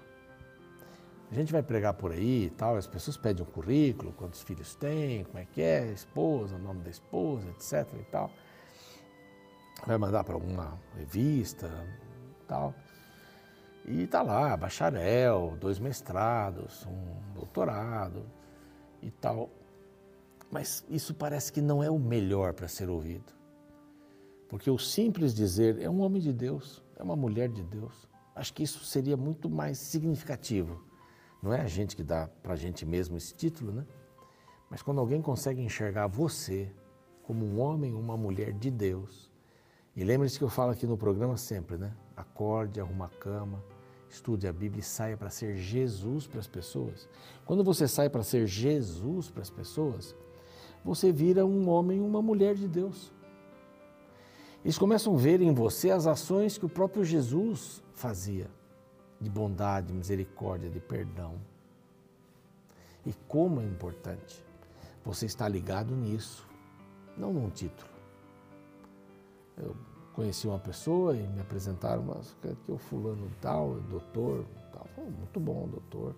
A 1.31 1.35
gente 1.35 1.53
vai 1.53 1.63
pregar 1.63 1.95
por 1.95 2.13
aí 2.13 2.45
e 2.45 2.51
tal, 2.51 2.77
as 2.77 2.87
pessoas 2.87 3.17
pedem 3.17 3.45
um 3.45 3.51
currículo, 3.51 4.13
quantos 4.13 4.43
filhos 4.43 4.75
tem, 4.77 5.25
como 5.25 5.39
é 5.39 5.45
que 5.45 5.61
é, 5.61 5.91
esposa, 5.91 6.57
nome 6.57 6.81
da 6.83 6.91
esposa, 6.91 7.49
etc 7.51 7.87
e 8.01 8.05
tal. 8.05 8.31
Vai 9.85 9.99
mandar 9.99 10.25
para 10.25 10.35
alguma 10.35 10.79
revista 10.97 11.69
tal. 12.47 12.75
E 13.89 14.05
tá 14.09 14.21
lá, 14.21 14.57
bacharel, 14.57 15.57
dois 15.61 15.79
mestrados, 15.79 16.85
um 16.87 17.35
doutorado 17.35 18.27
e 19.01 19.13
tal. 19.13 19.49
Mas 20.51 20.85
isso 20.91 21.15
parece 21.15 21.53
que 21.53 21.61
não 21.61 21.85
é 21.85 21.89
o 21.89 21.99
melhor 21.99 22.53
para 22.53 22.67
ser 22.67 22.91
ouvido. 22.91 23.33
Porque 24.49 24.69
o 24.69 24.79
simples 24.79 25.33
dizer 25.33 25.81
é 25.81 25.89
um 25.89 26.01
homem 26.01 26.21
de 26.21 26.33
Deus, 26.33 26.83
é 26.97 27.03
uma 27.03 27.15
mulher 27.15 27.49
de 27.49 27.63
Deus. 27.63 28.09
Acho 28.35 28.53
que 28.53 28.65
isso 28.65 28.85
seria 28.85 29.17
muito 29.17 29.49
mais 29.49 29.79
significativo. 29.79 30.85
Não 31.41 31.53
é 31.53 31.61
a 31.61 31.67
gente 31.69 31.95
que 31.95 32.03
dá 32.03 32.29
para 32.43 32.55
a 32.55 32.57
gente 32.57 32.85
mesmo 32.85 33.17
esse 33.17 33.35
título, 33.35 33.71
né? 33.71 33.87
Mas 34.69 34.83
quando 34.83 34.99
alguém 34.99 35.23
consegue 35.23 35.63
enxergar 35.63 36.09
você 36.09 36.73
como 37.23 37.45
um 37.47 37.61
homem, 37.61 37.95
uma 37.95 38.17
mulher 38.17 38.53
de 38.53 38.71
Deus. 38.71 39.31
E 39.95 40.03
lembre-se 40.03 40.39
que 40.39 40.45
eu 40.45 40.49
falo 40.49 40.73
aqui 40.73 40.87
no 40.87 40.99
programa 40.99 41.37
sempre, 41.37 41.77
né? 41.77 41.93
Acorde, 42.17 42.81
arruma 42.81 43.07
a 43.07 43.09
cama, 43.09 43.63
estude 44.09 44.47
a 44.47 44.53
Bíblia 44.53 44.81
e 44.81 44.85
saia 44.85 45.17
para 45.17 45.31
ser 45.31 45.57
Jesus 45.57 46.27
para 46.27 46.41
as 46.41 46.47
pessoas. 46.47 47.09
Quando 47.45 47.63
você 47.65 47.87
sai 47.89 48.09
para 48.09 48.23
ser 48.23 48.47
Jesus 48.47 49.31
para 49.31 49.43
as 49.43 49.51
pessoas, 49.51 50.15
você 50.85 51.13
vira 51.13 51.45
um 51.45 51.69
homem, 51.69 52.01
uma 52.01 52.23
mulher 52.23 52.55
de 52.55 52.69
Deus. 52.69 53.13
Eles 54.65 54.79
começam 54.79 55.15
a 55.15 55.19
ver 55.19 55.41
em 55.41 55.53
você 55.53 55.91
as 55.91 56.07
ações 56.07 56.59
que 56.59 56.67
o 56.67 56.69
próprio 56.69 57.05
Jesus 57.05 57.83
fazia, 57.93 58.51
de 59.21 59.31
bondade, 59.31 59.93
misericórdia, 59.93 60.69
de 60.71 60.81
perdão. 60.81 61.35
E 63.05 63.13
como 63.29 63.61
é 63.61 63.65
importante 63.65 64.45
você 65.05 65.27
estar 65.27 65.49
ligado 65.49 65.95
nisso, 65.95 66.49
não 67.17 67.33
num 67.33 67.49
título. 67.49 67.89
Eu 69.57 69.77
conheci 70.17 70.49
uma 70.49 70.59
pessoa 70.59 71.15
e 71.15 71.23
me 71.29 71.41
apresentaram, 71.41 72.03
mas 72.03 72.35
que 72.65 72.73
o 72.73 72.79
fulano 72.79 73.31
tal, 73.41 73.75
doutor, 73.91 74.47
tal. 74.73 74.87
Muito 74.97 75.39
bom, 75.39 75.69
doutor. 75.69 76.17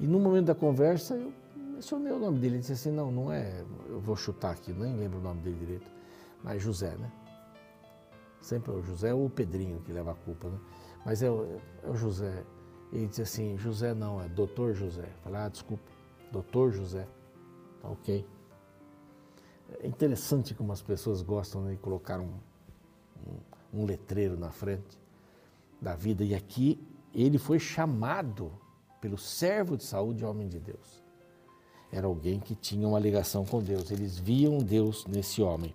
E 0.00 0.06
no 0.06 0.18
momento 0.18 0.46
da 0.46 0.54
conversa 0.54 1.14
eu 1.14 1.30
mencionei 1.54 2.10
o 2.10 2.18
nome 2.18 2.38
dele, 2.38 2.54
ele 2.54 2.60
disse 2.60 2.72
assim, 2.72 2.90
não, 2.90 3.12
não 3.12 3.30
é, 3.30 3.62
eu 3.88 4.00
vou 4.00 4.16
chutar 4.16 4.52
aqui, 4.52 4.72
nem 4.72 4.96
lembro 4.96 5.18
o 5.18 5.22
nome 5.22 5.42
dele 5.42 5.58
direito, 5.58 5.90
mas 6.42 6.62
José, 6.62 6.96
né? 6.96 7.12
Sempre 8.40 8.72
é 8.72 8.74
o 8.74 8.82
José 8.82 9.12
ou 9.12 9.26
o 9.26 9.30
Pedrinho 9.30 9.80
que 9.80 9.92
leva 9.92 10.12
a 10.12 10.14
culpa, 10.14 10.48
né? 10.48 10.58
Mas 11.04 11.22
é 11.22 11.30
o, 11.30 11.60
é 11.82 11.90
o 11.90 11.94
José. 11.94 12.42
Ele 12.90 13.06
disse 13.06 13.22
assim, 13.22 13.58
José 13.58 13.92
não, 13.92 14.20
é 14.20 14.28
doutor 14.28 14.74
José. 14.74 15.08
Falei, 15.22 15.40
ah, 15.40 15.48
desculpa, 15.48 15.82
doutor 16.32 16.72
José. 16.72 17.06
Tá 17.82 17.88
ok. 17.88 18.26
É 19.80 19.86
interessante 19.86 20.54
como 20.54 20.72
as 20.72 20.80
pessoas 20.80 21.20
gostam 21.22 21.62
né, 21.62 21.72
de 21.72 21.78
colocar 21.78 22.20
um, 22.20 22.32
um, 23.72 23.84
letreiro 23.84 24.38
na 24.38 24.50
frente 24.50 24.98
da 25.80 25.94
vida. 25.94 26.24
E 26.24 26.34
aqui 26.34 26.78
ele 27.14 27.38
foi 27.38 27.58
chamado 27.58 28.52
pelo 29.00 29.18
servo 29.18 29.76
de 29.76 29.84
saúde, 29.84 30.24
homem 30.24 30.48
de 30.48 30.58
Deus. 30.58 31.02
Era 31.92 32.06
alguém 32.06 32.40
que 32.40 32.54
tinha 32.54 32.88
uma 32.88 32.98
ligação 32.98 33.44
com 33.44 33.62
Deus. 33.62 33.90
Eles 33.90 34.18
viam 34.18 34.58
Deus 34.58 35.06
nesse 35.06 35.42
homem. 35.42 35.74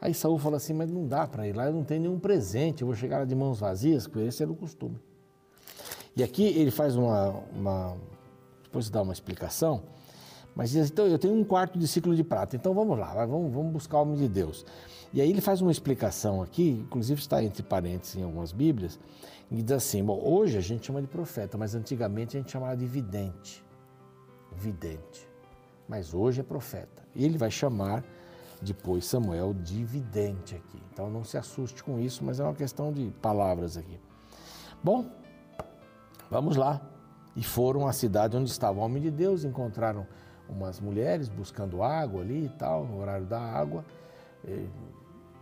Aí 0.00 0.14
Saul 0.14 0.38
fala 0.38 0.56
assim: 0.56 0.72
Mas 0.72 0.90
não 0.90 1.06
dá 1.06 1.26
para 1.26 1.46
ir 1.46 1.54
lá, 1.54 1.66
eu 1.66 1.72
não 1.72 1.84
tenho 1.84 2.02
nenhum 2.02 2.18
presente, 2.18 2.80
eu 2.80 2.86
vou 2.86 2.96
chegar 2.96 3.18
lá 3.18 3.24
de 3.24 3.34
mãos 3.34 3.60
vazias, 3.60 4.06
porque 4.06 4.26
esse 4.26 4.42
era 4.42 4.50
o 4.50 4.56
costume. 4.56 4.98
E 6.16 6.22
aqui 6.22 6.44
ele 6.44 6.70
faz 6.70 6.96
uma. 6.96 7.30
uma 7.54 7.96
depois 8.64 8.88
dá 8.88 9.02
uma 9.02 9.12
explicação, 9.12 9.82
mas 10.54 10.70
diz: 10.70 10.90
Então 10.90 11.06
eu 11.06 11.18
tenho 11.18 11.34
um 11.34 11.44
quarto 11.44 11.78
de 11.78 11.86
ciclo 11.86 12.16
de 12.16 12.24
prata, 12.24 12.56
então 12.56 12.72
vamos 12.72 12.98
lá, 12.98 13.26
vamos, 13.26 13.52
vamos 13.52 13.72
buscar 13.72 13.98
o 13.98 14.02
homem 14.02 14.16
de 14.16 14.28
Deus. 14.28 14.64
E 15.12 15.20
aí 15.20 15.28
ele 15.28 15.40
faz 15.40 15.60
uma 15.60 15.72
explicação 15.72 16.40
aqui, 16.40 16.70
inclusive 16.70 17.20
está 17.20 17.42
entre 17.42 17.62
parênteses 17.62 18.16
em 18.16 18.22
algumas 18.22 18.52
Bíblias, 18.52 18.98
e 19.50 19.60
diz 19.62 19.72
assim: 19.72 20.04
bom, 20.04 20.20
hoje 20.22 20.56
a 20.56 20.60
gente 20.60 20.86
chama 20.86 21.00
de 21.00 21.08
profeta, 21.08 21.58
mas 21.58 21.74
antigamente 21.74 22.36
a 22.36 22.40
gente 22.40 22.52
chamava 22.52 22.76
de 22.76 22.86
vidente. 22.86 23.64
Vidente. 24.52 25.28
Mas 25.88 26.14
hoje 26.14 26.40
é 26.40 26.44
profeta. 26.44 27.02
E 27.14 27.24
ele 27.24 27.36
vai 27.36 27.50
chamar 27.50 28.04
depois 28.62 29.04
Samuel 29.06 29.52
de 29.52 29.84
vidente 29.84 30.54
aqui. 30.54 30.78
Então 30.92 31.10
não 31.10 31.24
se 31.24 31.36
assuste 31.36 31.82
com 31.82 31.98
isso, 31.98 32.24
mas 32.24 32.38
é 32.38 32.44
uma 32.44 32.54
questão 32.54 32.92
de 32.92 33.10
palavras 33.20 33.76
aqui. 33.76 33.98
Bom, 34.84 35.06
vamos 36.30 36.56
lá. 36.56 36.80
E 37.34 37.42
foram 37.42 37.86
à 37.86 37.92
cidade 37.92 38.36
onde 38.36 38.50
estava 38.50 38.78
o 38.78 38.82
homem 38.82 39.02
de 39.02 39.10
Deus, 39.10 39.44
encontraram 39.44 40.06
umas 40.48 40.78
mulheres 40.78 41.28
buscando 41.28 41.82
água 41.82 42.22
ali 42.22 42.46
e 42.46 42.48
tal, 42.50 42.84
no 42.84 43.00
horário 43.00 43.26
da 43.26 43.40
água 43.40 43.84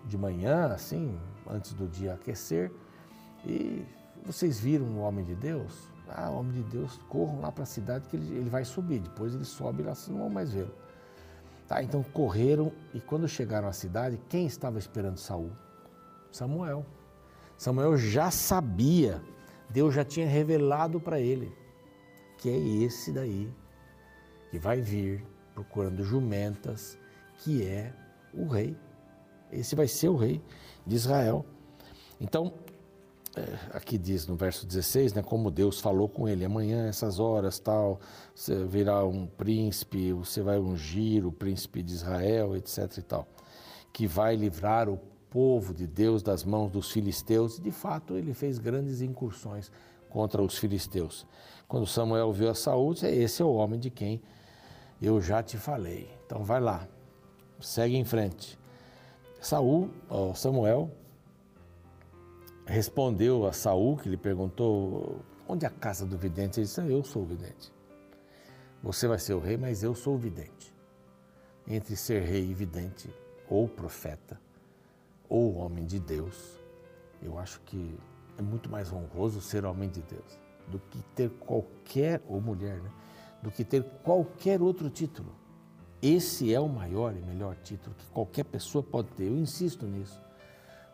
de 0.05 0.17
manhã, 0.17 0.67
assim, 0.67 1.19
antes 1.49 1.73
do 1.73 1.87
dia 1.87 2.15
aquecer. 2.15 2.73
E 3.45 3.85
vocês 4.25 4.59
viram 4.59 4.87
o 4.87 4.99
homem 4.99 5.25
de 5.25 5.35
Deus? 5.35 5.89
Ah, 6.09 6.31
homem 6.31 6.53
de 6.53 6.63
Deus, 6.63 6.99
corram 7.09 7.41
lá 7.41 7.53
para 7.53 7.65
a 7.65 7.67
cidade 7.67 8.09
que 8.09 8.17
ele, 8.17 8.35
ele 8.37 8.51
vai 8.51 8.65
subir. 8.65 9.01
Depois 9.01 9.35
ele 9.35 9.45
sobe 9.45 9.83
lá, 9.83 9.95
vocês 9.95 10.09
não 10.09 10.19
vão 10.19 10.31
mais 10.31 10.53
vê-lo. 10.53 10.75
Tá, 11.67 11.83
então 11.83 12.03
correram 12.03 12.73
e 12.95 13.01
quando 13.01 13.29
chegaram 13.29 13.69
à 13.69 13.73
cidade, 13.73 14.19
quem 14.29 14.47
estava 14.47 14.79
esperando 14.79 15.19
Saul? 15.19 15.51
Samuel. 16.33 16.85
Samuel 17.59 17.97
já 17.99 18.31
sabia, 18.31 19.21
Deus 19.69 19.95
já 19.95 20.05
tinha 20.05 20.27
revelado 20.27 20.99
para 20.99 21.21
ele 21.21 21.53
que 22.39 22.49
é 22.49 22.57
esse 22.57 23.13
daí 23.13 23.53
que 24.51 24.59
vai 24.59 24.81
vir 24.81 25.27
procurando 25.55 26.03
jumentas, 26.05 26.97
que 27.39 27.67
é 27.67 27.93
o 28.33 28.47
rei. 28.47 28.77
Esse 29.53 29.75
vai 29.75 29.89
ser 29.89 30.09
o 30.09 30.17
rei 30.17 30.43
de 30.87 30.95
Israel. 30.95 31.45
Então, 32.21 32.53
é, 33.37 33.77
aqui 33.77 33.97
diz 33.97 34.27
no 34.27 34.35
verso 34.35 34.67
16, 34.67 35.15
né, 35.15 35.23
como 35.23 35.51
Deus 35.51 35.81
falou 35.81 36.09
com 36.09 36.29
ele, 36.29 36.45
amanhã, 36.45 36.89
essas 36.89 37.21
horas, 37.21 37.59
tal, 37.59 38.01
você 38.35 38.65
virá 38.65 39.05
um 39.05 39.27
príncipe, 39.27 40.13
você 40.13 40.43
vai 40.43 40.59
ungir 40.59 41.27
o 41.27 41.31
príncipe 41.31 41.83
de 41.83 41.93
Israel, 41.93 42.57
etc 42.57 42.99
e 42.99 43.03
tal, 43.03 43.29
que 43.93 44.07
vai 44.07 44.35
livrar 44.35 44.89
o 44.89 44.99
povo 45.31 45.75
de 45.75 45.87
Deus 45.87 46.23
das 46.23 46.43
mãos 46.45 46.71
dos 46.71 46.91
filisteus. 46.91 47.59
E, 47.59 47.61
de 47.61 47.71
fato, 47.71 48.15
ele 48.17 48.35
fez 48.35 48.59
grandes 48.59 49.01
incursões 49.03 49.71
contra 50.09 50.43
os 50.43 50.59
filisteus. 50.59 51.27
Quando 51.69 51.87
Samuel 51.87 52.33
viu 52.33 52.49
a 52.49 52.55
saúde, 52.55 53.07
esse 53.07 53.43
é 53.43 53.45
o 53.45 53.53
homem 53.53 53.79
de 53.79 53.91
quem 53.91 54.23
eu 55.01 55.21
já 55.21 55.43
te 55.43 55.59
falei. 55.59 56.11
Então, 56.25 56.43
vai 56.43 56.61
lá, 56.61 56.89
segue 57.61 57.97
em 57.97 58.05
frente. 58.05 58.59
Saul, 59.41 59.91
Samuel, 60.35 60.91
respondeu 62.67 63.47
a 63.47 63.53
Saul, 63.53 63.97
que 63.97 64.09
lhe 64.09 64.17
perguntou 64.17 65.21
onde 65.47 65.65
é 65.65 65.69
a 65.69 65.71
casa 65.71 66.05
do 66.05 66.19
vidente. 66.19 66.61
Ele 66.61 66.67
disse: 66.67 66.81
Eu 66.81 67.05
sou 67.05 67.23
o 67.23 67.27
vidente. 67.27 67.73
Você 68.83 69.09
vai 69.09 69.19
ser 69.19 69.35
o 69.35 69.41
rei, 69.41 69.57
mas 69.57 69.83
eu 69.83 69.95
sou 69.95 70.15
o 70.15 70.19
vidente. 70.19 70.75
Entre 71.67 71.97
ser 71.97 72.23
rei 72.23 72.51
e 72.51 72.55
vidente, 72.55 73.13
ou 73.49 73.69
profeta, 73.69 74.41
ou 75.29 75.57
homem 75.57 75.85
de 75.85 75.99
Deus, 75.99 76.59
eu 77.23 77.39
acho 77.39 77.61
que 77.61 77.99
é 78.39 78.43
muito 78.43 78.71
mais 78.71 78.93
honroso 78.93 79.41
ser 79.41 79.65
homem 79.65 79.89
de 79.89 80.01
Deus 80.03 80.49
do 80.71 80.79
que 80.79 81.03
ter 81.15 81.31
qualquer, 81.31 82.23
ou 82.29 82.41
mulher, 82.41 82.81
né? 82.81 82.91
do 83.43 83.51
que 83.51 83.65
ter 83.65 83.83
qualquer 84.03 84.61
outro 84.61 84.91
título. 84.91 85.35
Esse 86.01 86.55
é 86.55 86.61
o 86.61 86.69
maior 86.69 87.17
e 87.17 87.21
melhor 87.21 87.57
título 87.57 87.95
que 87.97 88.07
qualquer 88.07 88.45
pessoa 88.45 88.83
pode 88.83 89.09
ter. 89.09 89.25
Eu 89.25 89.37
insisto 89.37 89.87
nisso 89.87 90.21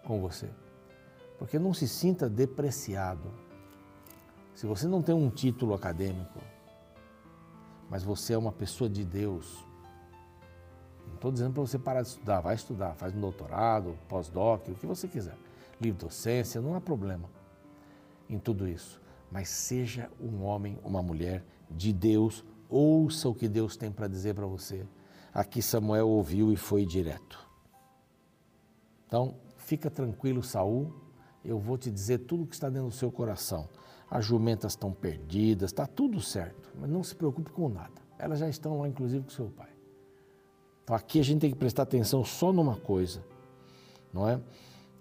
com 0.05 0.21
você. 0.21 0.49
Porque 1.39 1.59
não 1.59 1.75
se 1.75 1.87
sinta 1.87 2.29
depreciado. 2.29 3.31
Se 4.55 4.67
você 4.67 4.87
não 4.87 5.03
tem 5.03 5.15
um 5.15 5.29
título 5.29 5.75
acadêmico, 5.75 6.39
mas 7.91 8.03
você 8.03 8.33
é 8.33 8.39
uma 8.39 8.53
pessoa 8.53 8.89
de 8.89 9.05
Deus, 9.05 9.65
não 11.07 11.15
estou 11.17 11.33
dizendo 11.33 11.53
para 11.53 11.63
você 11.63 11.79
parar 11.79 12.03
de 12.03 12.09
estudar, 12.09 12.41
vai 12.41 12.55
estudar, 12.55 12.95
faz 12.95 13.15
um 13.15 13.21
doutorado, 13.21 13.99
pós-doc, 14.09 14.69
o 14.69 14.75
que 14.75 14.87
você 14.87 15.07
quiser. 15.09 15.37
Livre 15.81 16.01
docência, 16.01 16.61
não 16.61 16.75
há 16.75 16.81
problema 16.81 17.29
em 18.29 18.39
tudo 18.39 18.67
isso. 18.67 19.01
Mas 19.31 19.49
seja 19.49 20.11
um 20.21 20.45
homem, 20.45 20.79
uma 20.85 21.03
mulher 21.03 21.45
de 21.71 21.93
Deus, 21.93 22.45
ouça 22.69 23.29
o 23.29 23.35
que 23.35 23.49
Deus 23.49 23.77
tem 23.77 23.91
para 23.91 24.09
dizer 24.09 24.35
para 24.35 24.47
você. 24.47 24.87
Aqui 25.33 25.61
Samuel 25.61 26.09
ouviu 26.09 26.53
e 26.53 26.57
foi 26.57 26.87
direto. 26.87 27.39
Então, 29.07 29.37
fica 29.57 29.91
tranquilo, 29.91 30.43
Saul, 30.43 30.93
eu 31.45 31.59
vou 31.59 31.77
te 31.77 31.91
dizer 31.91 32.19
tudo 32.19 32.45
o 32.45 32.47
que 32.47 32.55
está 32.55 32.69
dentro 32.69 32.89
do 32.89 32.95
seu 32.95 33.11
coração. 33.11 33.69
as 34.11 34.25
jumentas 34.25 34.73
estão 34.73 34.93
perdidas, 34.93 35.71
está 35.71 35.87
tudo 35.87 36.21
certo, 36.21 36.71
mas 36.79 36.89
não 36.89 37.03
se 37.03 37.17
preocupe 37.17 37.51
com 37.51 37.69
nada. 37.69 38.01
Elas 38.19 38.39
já 38.39 38.49
estão 38.49 38.79
lá, 38.79 38.89
inclusive, 38.89 39.25
com 39.25 39.31
seu 39.31 39.47
pai. 39.47 39.71
Então 40.85 40.95
aqui 40.95 41.19
a 41.19 41.25
gente 41.25 41.41
tem 41.41 41.51
que 41.51 41.57
prestar 41.57 41.83
atenção 41.83 42.25
só 42.25 42.53
numa 42.53 42.77
coisa, 42.77 43.25
não 44.13 44.29
é? 44.29 44.41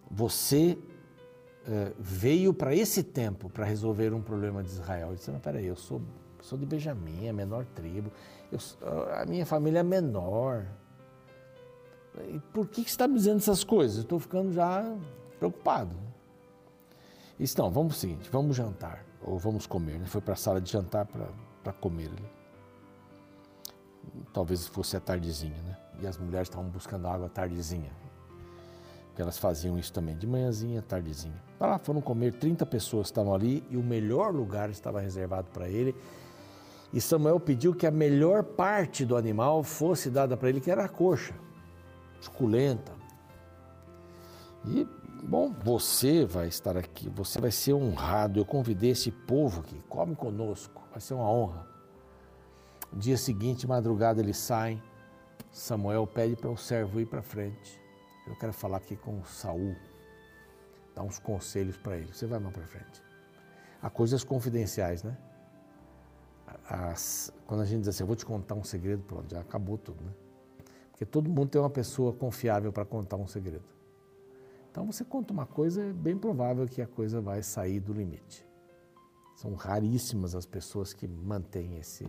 Você 0.10 0.78
é, 1.68 1.94
veio 2.00 2.54
para 2.54 2.76
esse 2.76 3.04
tempo 3.04 3.50
para 3.50 3.66
resolver 3.66 4.14
um 4.14 4.22
problema 4.22 4.64
de 4.64 4.70
Israel. 4.70 5.10
Ele 5.10 5.18
disse: 5.18 5.32
Não, 5.32 5.40
peraí, 5.40 5.66
eu 5.66 5.76
sou, 5.76 6.02
sou 6.44 6.58
de 6.58 6.66
Benjamim, 6.66 7.28
a 7.28 7.34
menor 7.34 7.66
tribo, 7.74 8.12
eu, 8.52 8.60
a 9.14 9.26
minha 9.26 9.46
família 9.46 9.80
é 9.80 9.84
menor. 9.84 10.66
E 12.28 12.40
por 12.54 12.68
que, 12.68 12.84
que 12.84 12.90
você 12.90 12.94
está 12.94 13.08
me 13.08 13.16
dizendo 13.16 13.38
essas 13.38 13.64
coisas? 13.64 14.00
Estou 14.00 14.20
ficando 14.20 14.52
já 14.54 14.84
preocupado. 15.40 15.96
Não, 17.58 17.72
vamos 17.72 17.98
o 17.98 18.00
seguinte, 18.00 18.30
vamos 18.32 18.56
jantar, 18.56 19.04
ou 19.22 19.40
vamos 19.40 19.66
comer. 19.66 20.00
Né? 20.00 20.06
Foi 20.06 20.22
para 20.22 20.34
a 20.34 20.38
sala 20.38 20.62
de 20.62 20.72
jantar 20.72 21.06
para 21.06 21.74
comer 21.74 22.08
ali. 22.08 22.32
Talvez 24.32 24.68
fosse 24.68 24.96
a 24.96 25.00
tardezinha, 25.00 25.58
né? 25.64 25.78
E 26.02 26.08
as 26.08 26.18
mulheres 26.18 26.48
estavam 26.48 26.70
buscando 26.70 27.08
água 27.08 27.28
à 27.28 27.30
tardezinha. 27.30 27.92
Porque 29.08 29.22
elas 29.22 29.38
faziam 29.38 29.78
isso 29.78 29.94
também, 29.94 30.16
de 30.18 30.28
manhãzinha, 30.28 30.82
tardezinha. 30.82 31.42
Para 31.58 31.72
lá 31.72 31.78
foram 31.78 32.02
comer, 32.02 32.34
30 32.34 32.66
pessoas 32.66 33.08
estavam 33.08 33.34
ali 33.34 33.64
e 33.70 33.78
o 33.78 33.84
melhor 33.84 34.34
lugar 34.34 34.70
estava 34.70 35.00
reservado 35.00 35.48
para 35.52 35.70
ele. 35.70 35.96
E 36.94 37.02
Samuel 37.02 37.40
pediu 37.40 37.74
que 37.74 37.88
a 37.88 37.92
melhor 37.92 38.44
parte 38.44 39.04
do 39.04 39.18
animal 39.18 39.64
fosse 39.64 40.10
dada 40.10 40.38
para 40.38 40.50
ele, 40.50 40.62
que 40.62 40.70
era 40.70 40.86
a 40.86 40.90
coxa, 40.90 41.34
suculenta. 42.22 42.94
E 44.66 44.88
Bom, 45.26 45.54
você 45.64 46.26
vai 46.26 46.50
estar 46.50 46.76
aqui, 46.76 47.10
você 47.10 47.40
vai 47.40 47.50
ser 47.50 47.74
honrado. 47.74 48.40
Eu 48.40 48.46
convidei 48.46 48.90
esse 48.90 49.10
povo 49.10 49.64
que 49.64 49.80
come 49.88 50.16
conosco, 50.16 50.84
vai 50.92 51.00
ser 51.00 51.14
uma 51.14 51.30
honra. 51.30 51.66
Dia 52.92 53.18
seguinte, 53.18 53.66
madrugada, 53.66 54.20
eles 54.20 54.38
saem. 54.38 54.84
Samuel 55.50 56.06
pede 56.06 56.36
para 56.36 56.50
o 56.50 56.58
servo 56.58 57.00
ir 57.00 57.06
para 57.06 57.22
frente. 57.22 57.80
Eu 58.28 58.36
quero 58.36 58.52
falar 58.52 58.78
aqui 58.78 58.98
com 58.98 59.24
Saul, 59.24 59.76
dar 60.94 61.04
uns 61.04 61.20
conselhos 61.20 61.78
para 61.78 61.98
ele. 61.98 62.14
Você 62.14 62.28
vai 62.28 62.40
mais 62.40 62.54
para 62.54 62.68
frente. 62.68 63.02
Há 63.82 63.90
coisas 63.90 64.26
confidenciais, 64.26 65.04
né? 65.04 65.18
As, 66.70 67.32
quando 67.46 67.62
a 67.62 67.66
gente 67.66 67.82
diz 67.82 67.90
assim, 67.90 68.04
eu 68.04 68.08
vou 68.08 68.16
te 68.16 68.26
contar 68.26 68.56
um 68.56 68.64
segredo, 68.64 69.04
pronto, 69.04 69.30
já 69.30 69.42
acabou 69.42 69.78
tudo, 69.78 70.04
né? 70.04 70.12
Porque 70.92 71.06
todo 71.06 71.30
mundo 71.30 71.50
tem 71.50 71.60
uma 71.60 71.70
pessoa 71.70 72.14
confiável 72.14 72.72
para 72.72 72.86
contar 72.86 73.18
um 73.18 73.28
segredo. 73.28 73.66
Então 74.72 74.86
você 74.86 75.04
conta 75.04 75.34
uma 75.34 75.46
coisa, 75.46 75.84
é 75.84 75.94
bem 75.94 76.18
provável 76.18 76.68
que 76.68 76.82
a 76.82 76.88
coisa 76.88 77.20
vai 77.20 77.44
sair 77.44 77.80
do 77.80 77.94
limite. 77.94 78.46
São 79.36 79.54
raríssimas 79.56 80.36
as 80.36 80.46
pessoas 80.46 80.94
que 80.94 81.08
mantêm 81.08 81.78
esse, 81.78 82.08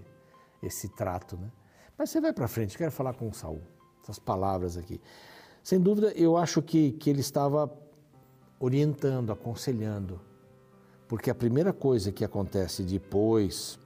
esse 0.62 0.88
trato, 0.88 1.36
né? 1.36 1.50
Mas 1.96 2.10
você 2.10 2.20
vai 2.20 2.32
para 2.32 2.48
frente, 2.48 2.76
quero 2.76 2.90
falar 2.90 3.14
com 3.14 3.28
o 3.28 3.34
Saul. 3.34 3.62
Essas 4.02 4.18
palavras 4.18 4.76
aqui. 4.76 5.00
Sem 5.62 5.80
dúvida, 5.80 6.12
eu 6.12 6.36
acho 6.36 6.60
que, 6.60 6.92
que 6.92 7.08
ele 7.08 7.20
estava 7.20 7.72
orientando, 8.58 9.32
aconselhando, 9.32 10.20
porque 11.08 11.30
a 11.30 11.34
primeira 11.34 11.72
coisa 11.72 12.12
que 12.12 12.24
acontece 12.24 12.82
depois 12.82 13.78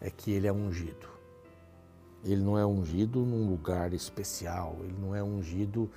é 0.00 0.10
que 0.10 0.30
ele 0.30 0.46
é 0.46 0.52
ungido. 0.52 1.08
Ele 2.24 2.42
não 2.42 2.58
é 2.58 2.66
ungido 2.66 3.20
num 3.20 3.48
lugar 3.48 3.92
especial, 3.92 4.76
ele 4.80 4.96
não 4.98 5.14
é 5.14 5.22
ungido 5.22 5.90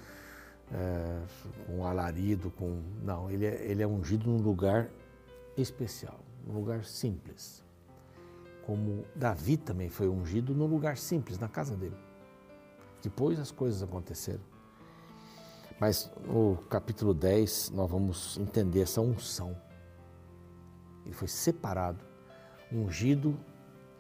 é, 0.72 1.22
com 1.66 1.86
alarido, 1.86 2.50
com. 2.52 2.82
Não, 3.04 3.30
ele 3.30 3.46
é, 3.46 3.64
ele 3.66 3.84
é 3.84 3.88
ungido 3.88 4.30
num 4.30 4.42
lugar 4.42 4.90
especial, 5.58 6.20
num 6.46 6.56
lugar 6.56 6.86
simples. 6.86 7.64
Como 8.66 9.06
Davi 9.14 9.58
também 9.58 9.90
foi 9.90 10.08
ungido 10.08 10.56
num 10.56 10.66
lugar 10.66 10.98
simples, 10.98 11.38
na 11.38 11.50
casa 11.50 11.76
dele. 11.76 11.98
Depois 13.02 13.38
as 13.38 13.52
coisas 13.52 13.84
aconteceram. 13.84 14.54
Mas 15.80 16.10
no 16.26 16.56
capítulo 16.70 17.14
10 17.14 17.72
nós 17.72 17.92
vamos 17.92 18.38
entender 18.38 18.82
essa 18.82 19.02
unção. 19.02 19.54
Ele 21.06 21.14
foi 21.14 21.28
separado. 21.28 22.06
Ungido 22.72 23.38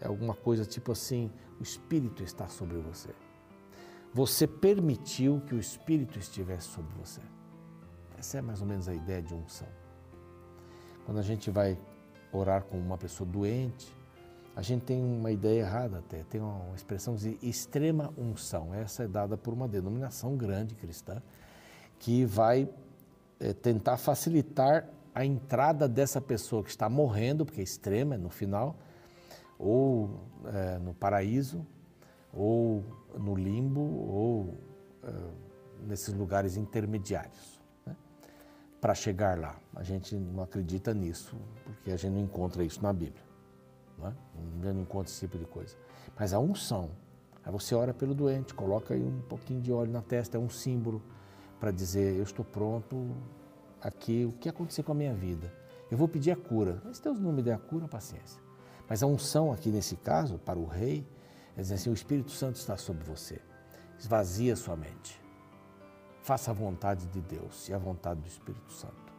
é 0.03 0.07
alguma 0.07 0.35
coisa 0.35 0.65
tipo 0.65 0.91
assim: 0.91 1.31
o 1.59 1.63
Espírito 1.63 2.23
está 2.23 2.47
sobre 2.47 2.77
você 2.77 3.09
você 4.13 4.45
permitiu 4.45 5.41
que 5.47 5.55
o 5.55 5.59
Espírito 5.59 6.19
estivesse 6.19 6.67
sobre 6.67 6.93
você. 6.95 7.19
Essa 8.17 8.37
é 8.37 8.41
mais 8.41 8.61
ou 8.61 8.67
menos 8.67 8.87
a 8.87 8.93
ideia 8.93 9.21
de 9.21 9.33
unção. 9.33 9.67
Quando 11.05 11.17
a 11.17 11.23
gente 11.23 11.49
vai 11.49 11.77
orar 12.31 12.63
com 12.63 12.77
uma 12.77 12.97
pessoa 12.97 13.27
doente, 13.27 13.93
a 14.55 14.61
gente 14.61 14.85
tem 14.85 15.03
uma 15.03 15.31
ideia 15.31 15.61
errada 15.61 15.97
até, 15.97 16.23
tem 16.23 16.39
uma 16.39 16.75
expressão 16.75 17.15
de 17.15 17.39
extrema 17.41 18.13
unção. 18.15 18.71
Essa 18.73 19.03
é 19.03 19.07
dada 19.07 19.35
por 19.35 19.51
uma 19.51 19.67
denominação 19.67 20.37
grande 20.37 20.75
cristã 20.75 21.21
que 21.97 22.23
vai 22.23 22.69
é, 23.39 23.51
tentar 23.51 23.97
facilitar 23.97 24.87
a 25.15 25.25
entrada 25.25 25.87
dessa 25.87 26.21
pessoa 26.21 26.63
que 26.63 26.69
está 26.69 26.87
morrendo, 26.87 27.45
porque 27.45 27.61
é 27.61 27.63
extrema 27.63 28.15
no 28.15 28.29
final, 28.29 28.75
ou 29.57 30.21
é, 30.45 30.79
no 30.79 30.93
paraíso, 30.93 31.65
ou 32.33 32.83
no 33.17 33.35
limbo 33.35 33.81
ou 33.81 34.41
uh, 35.03 35.33
nesses 35.85 36.13
lugares 36.13 36.57
intermediários. 36.57 37.61
Né? 37.85 37.95
Para 38.81 38.95
chegar 38.95 39.37
lá, 39.37 39.55
a 39.75 39.83
gente 39.83 40.15
não 40.15 40.43
acredita 40.43 40.93
nisso, 40.93 41.37
porque 41.63 41.91
a 41.91 41.97
gente 41.97 42.13
não 42.13 42.21
encontra 42.21 42.63
isso 42.63 42.81
na 42.81 42.91
Bíblia. 42.91 43.23
Não, 43.97 44.07
é? 44.07 44.13
não 44.73 44.81
encontra 44.81 45.11
esse 45.11 45.19
tipo 45.19 45.37
de 45.37 45.45
coisa. 45.45 45.75
Mas 46.17 46.33
a 46.33 46.39
unção, 46.39 46.89
aí 47.43 47.51
você 47.51 47.75
ora 47.75 47.93
pelo 47.93 48.15
doente, 48.15 48.53
coloca 48.53 48.93
aí 48.93 49.03
um 49.03 49.21
pouquinho 49.21 49.61
de 49.61 49.71
óleo 49.71 49.91
na 49.91 50.01
testa, 50.01 50.37
é 50.37 50.39
um 50.39 50.49
símbolo 50.49 51.01
para 51.59 51.71
dizer: 51.71 52.17
Eu 52.17 52.23
estou 52.23 52.43
pronto 52.43 53.15
aqui, 53.81 54.25
o 54.25 54.31
que 54.31 54.49
acontecer 54.49 54.83
com 54.83 54.91
a 54.91 54.95
minha 54.95 55.13
vida? 55.13 55.53
Eu 55.91 55.97
vou 55.97 56.07
pedir 56.07 56.31
a 56.31 56.35
cura. 56.35 56.81
Mas 56.83 56.99
Deus 56.99 57.19
não 57.19 57.31
me 57.31 57.43
der 57.43 57.53
a 57.53 57.59
cura, 57.59 57.87
paciência. 57.87 58.41
Mas 58.93 59.01
a 59.01 59.07
unção 59.07 59.51
aqui 59.51 59.71
nesse 59.71 59.95
caso, 59.95 60.37
para 60.37 60.59
o 60.59 60.67
rei, 60.67 61.03
é 61.57 61.61
dizer 61.61 61.73
assim: 61.73 61.89
o 61.89 61.95
Espírito 61.95 62.29
Santo 62.29 62.57
está 62.57 62.77
sobre 62.77 63.03
você. 63.03 63.41
Esvazia 63.97 64.55
sua 64.55 64.75
mente. 64.75 65.19
Faça 66.21 66.51
a 66.51 66.53
vontade 66.53 67.07
de 67.07 67.19
Deus 67.19 67.67
e 67.69 67.73
a 67.73 67.79
vontade 67.79 68.19
do 68.19 68.27
Espírito 68.27 68.71
Santo. 68.71 69.11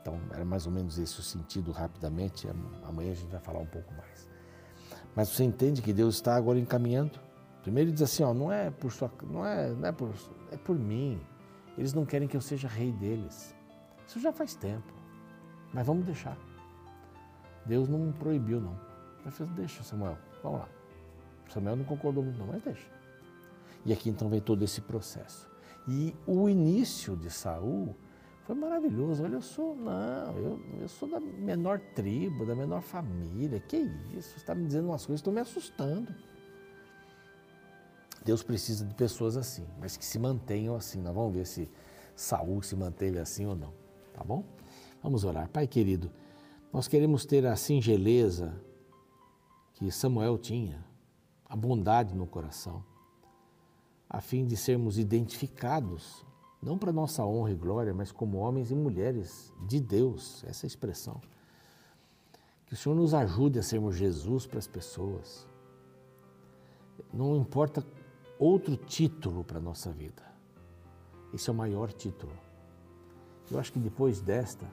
Então, 0.00 0.16
era 0.30 0.44
mais 0.44 0.64
ou 0.64 0.70
menos 0.70 0.96
esse 0.96 1.18
o 1.18 1.24
sentido 1.24 1.72
rapidamente. 1.72 2.46
Amanhã 2.84 3.10
a 3.10 3.14
gente 3.16 3.32
vai 3.32 3.40
falar 3.40 3.58
um 3.58 3.66
pouco 3.66 3.92
mais. 3.94 4.28
Mas 5.16 5.30
você 5.30 5.42
entende 5.42 5.82
que 5.82 5.92
Deus 5.92 6.14
está 6.14 6.36
agora 6.36 6.60
encaminhando? 6.60 7.18
Primeiro 7.62 7.90
ele 7.90 7.94
diz 7.94 8.02
assim, 8.02 8.22
ó, 8.22 8.32
não 8.32 8.52
é 8.52 8.70
por 8.70 8.92
sua, 8.92 9.10
não 9.24 9.44
é, 9.44 9.70
não 9.70 9.88
é 9.88 9.90
por, 9.90 10.14
é 10.52 10.56
por 10.56 10.78
mim. 10.78 11.20
Eles 11.76 11.92
não 11.92 12.06
querem 12.06 12.28
que 12.28 12.36
eu 12.36 12.40
seja 12.40 12.68
rei 12.68 12.92
deles. 12.92 13.52
Isso 14.06 14.20
já 14.20 14.32
faz 14.32 14.54
tempo. 14.54 14.94
Mas 15.72 15.84
vamos 15.84 16.06
deixar. 16.06 16.38
Deus 17.66 17.88
não 17.88 18.12
proibiu 18.12 18.60
não. 18.60 18.78
Ele 19.22 19.30
fez, 19.30 19.48
deixa 19.50 19.82
Samuel, 19.82 20.18
vamos 20.42 20.60
lá. 20.60 20.68
Samuel 21.48 21.76
não 21.76 21.84
concordou 21.84 22.22
muito, 22.22 22.38
não, 22.38 22.46
mas 22.46 22.62
deixa. 22.62 22.86
E 23.84 23.92
aqui 23.92 24.08
então 24.08 24.28
vem 24.28 24.40
todo 24.40 24.62
esse 24.62 24.80
processo. 24.80 25.48
E 25.86 26.14
o 26.26 26.48
início 26.48 27.16
de 27.16 27.30
Saul 27.30 27.94
foi 28.44 28.54
maravilhoso. 28.54 29.22
Olha, 29.22 29.34
eu 29.34 29.42
sou, 29.42 29.74
não, 29.74 30.36
eu, 30.36 30.60
eu 30.80 30.88
sou 30.88 31.08
da 31.08 31.20
menor 31.20 31.78
tribo, 31.94 32.46
da 32.46 32.54
menor 32.54 32.80
família. 32.80 33.60
Que 33.60 33.76
isso? 33.76 34.30
Você 34.30 34.36
está 34.36 34.54
me 34.54 34.66
dizendo 34.66 34.88
umas 34.88 35.04
coisas, 35.04 35.20
estou 35.20 35.32
me 35.32 35.40
assustando. 35.40 36.14
Deus 38.24 38.42
precisa 38.42 38.86
de 38.86 38.94
pessoas 38.94 39.36
assim, 39.36 39.66
mas 39.78 39.96
que 39.96 40.04
se 40.04 40.18
mantenham 40.18 40.74
assim. 40.74 41.00
Nós 41.02 41.14
vamos 41.14 41.34
ver 41.34 41.46
se 41.46 41.70
Saul 42.16 42.62
se 42.62 42.74
manteve 42.74 43.18
assim 43.18 43.44
ou 43.44 43.54
não. 43.54 43.72
Tá 44.14 44.24
bom? 44.24 44.44
Vamos 45.02 45.24
orar. 45.24 45.48
Pai 45.50 45.66
querido, 45.66 46.10
nós 46.74 46.88
queremos 46.88 47.24
ter 47.24 47.46
a 47.46 47.54
singeleza 47.54 48.60
que 49.74 49.92
Samuel 49.92 50.36
tinha 50.36 50.84
a 51.48 51.54
bondade 51.54 52.12
no 52.16 52.26
coração, 52.26 52.84
a 54.10 54.20
fim 54.20 54.44
de 54.44 54.56
sermos 54.56 54.98
identificados, 54.98 56.26
não 56.60 56.76
para 56.76 56.92
nossa 56.92 57.24
honra 57.24 57.52
e 57.52 57.54
glória, 57.54 57.94
mas 57.94 58.10
como 58.10 58.38
homens 58.38 58.72
e 58.72 58.74
mulheres 58.74 59.54
de 59.68 59.78
Deus, 59.78 60.42
essa 60.48 60.66
é 60.66 60.68
expressão. 60.68 61.20
Que 62.66 62.74
o 62.74 62.76
Senhor 62.76 62.96
nos 62.96 63.14
ajude 63.14 63.60
a 63.60 63.62
sermos 63.62 63.94
Jesus 63.94 64.44
para 64.44 64.58
as 64.58 64.66
pessoas. 64.66 65.46
Não 67.12 67.36
importa 67.36 67.86
outro 68.36 68.76
título 68.76 69.44
para 69.44 69.58
a 69.58 69.62
nossa 69.62 69.92
vida. 69.92 70.24
Esse 71.32 71.48
é 71.48 71.52
o 71.52 71.56
maior 71.56 71.92
título. 71.92 72.32
Eu 73.48 73.60
acho 73.60 73.72
que 73.72 73.78
depois 73.78 74.20
desta, 74.20 74.68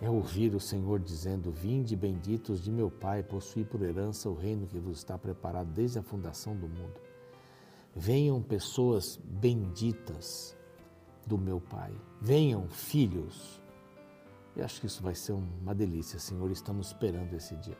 é 0.00 0.08
ouvir 0.08 0.54
o 0.54 0.60
Senhor 0.60 0.98
dizendo: 0.98 1.52
Vinde 1.52 1.94
benditos 1.94 2.62
de 2.62 2.72
meu 2.72 2.90
Pai, 2.90 3.22
possuí 3.22 3.64
por 3.64 3.82
herança 3.82 4.28
o 4.28 4.34
reino 4.34 4.66
que 4.66 4.78
vos 4.78 4.98
está 4.98 5.18
preparado 5.18 5.70
desde 5.72 5.98
a 5.98 6.02
fundação 6.02 6.56
do 6.56 6.68
mundo. 6.68 7.00
Venham 7.94 8.40
pessoas 8.40 9.20
benditas 9.24 10.56
do 11.26 11.36
meu 11.36 11.60
Pai, 11.60 11.92
venham 12.20 12.68
filhos 12.68 13.60
E 14.56 14.62
acho 14.62 14.80
que 14.80 14.86
isso 14.86 15.02
vai 15.02 15.14
ser 15.14 15.32
uma 15.32 15.74
delícia, 15.74 16.18
Senhor. 16.18 16.50
Estamos 16.50 16.88
esperando 16.88 17.34
esse 17.34 17.54
dia. 17.56 17.78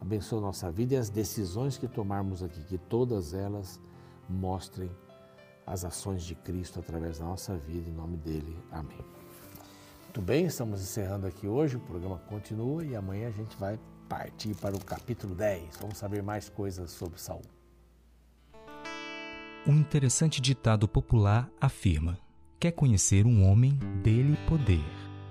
Abençoa 0.00 0.40
nossa 0.40 0.70
vida 0.70 0.94
e 0.94 0.96
as 0.96 1.08
decisões 1.08 1.78
que 1.78 1.88
tomarmos 1.88 2.42
aqui, 2.42 2.62
que 2.64 2.78
todas 2.78 3.34
elas 3.34 3.80
mostrem 4.28 4.90
as 5.66 5.84
ações 5.84 6.24
de 6.24 6.34
Cristo 6.34 6.80
através 6.80 7.18
da 7.18 7.24
nossa 7.24 7.56
vida, 7.56 7.88
em 7.88 7.92
nome 7.92 8.16
dele. 8.16 8.56
Amém. 8.70 9.21
Muito 10.12 10.26
bem, 10.26 10.44
estamos 10.44 10.82
encerrando 10.82 11.26
aqui 11.26 11.46
hoje, 11.46 11.76
o 11.76 11.80
programa 11.80 12.18
continua 12.28 12.84
e 12.84 12.94
amanhã 12.94 13.28
a 13.28 13.30
gente 13.30 13.56
vai 13.56 13.80
partir 14.10 14.54
para 14.56 14.76
o 14.76 14.84
capítulo 14.84 15.34
10. 15.34 15.78
Vamos 15.80 15.96
saber 15.96 16.22
mais 16.22 16.50
coisas 16.50 16.90
sobre 16.90 17.18
Saul. 17.18 17.40
Um 19.66 19.72
interessante 19.72 20.38
ditado 20.38 20.86
popular 20.86 21.50
afirma: 21.58 22.18
Quer 22.60 22.72
conhecer 22.72 23.24
um 23.24 23.42
homem, 23.50 23.78
dele 24.02 24.36
poder. 24.46 24.84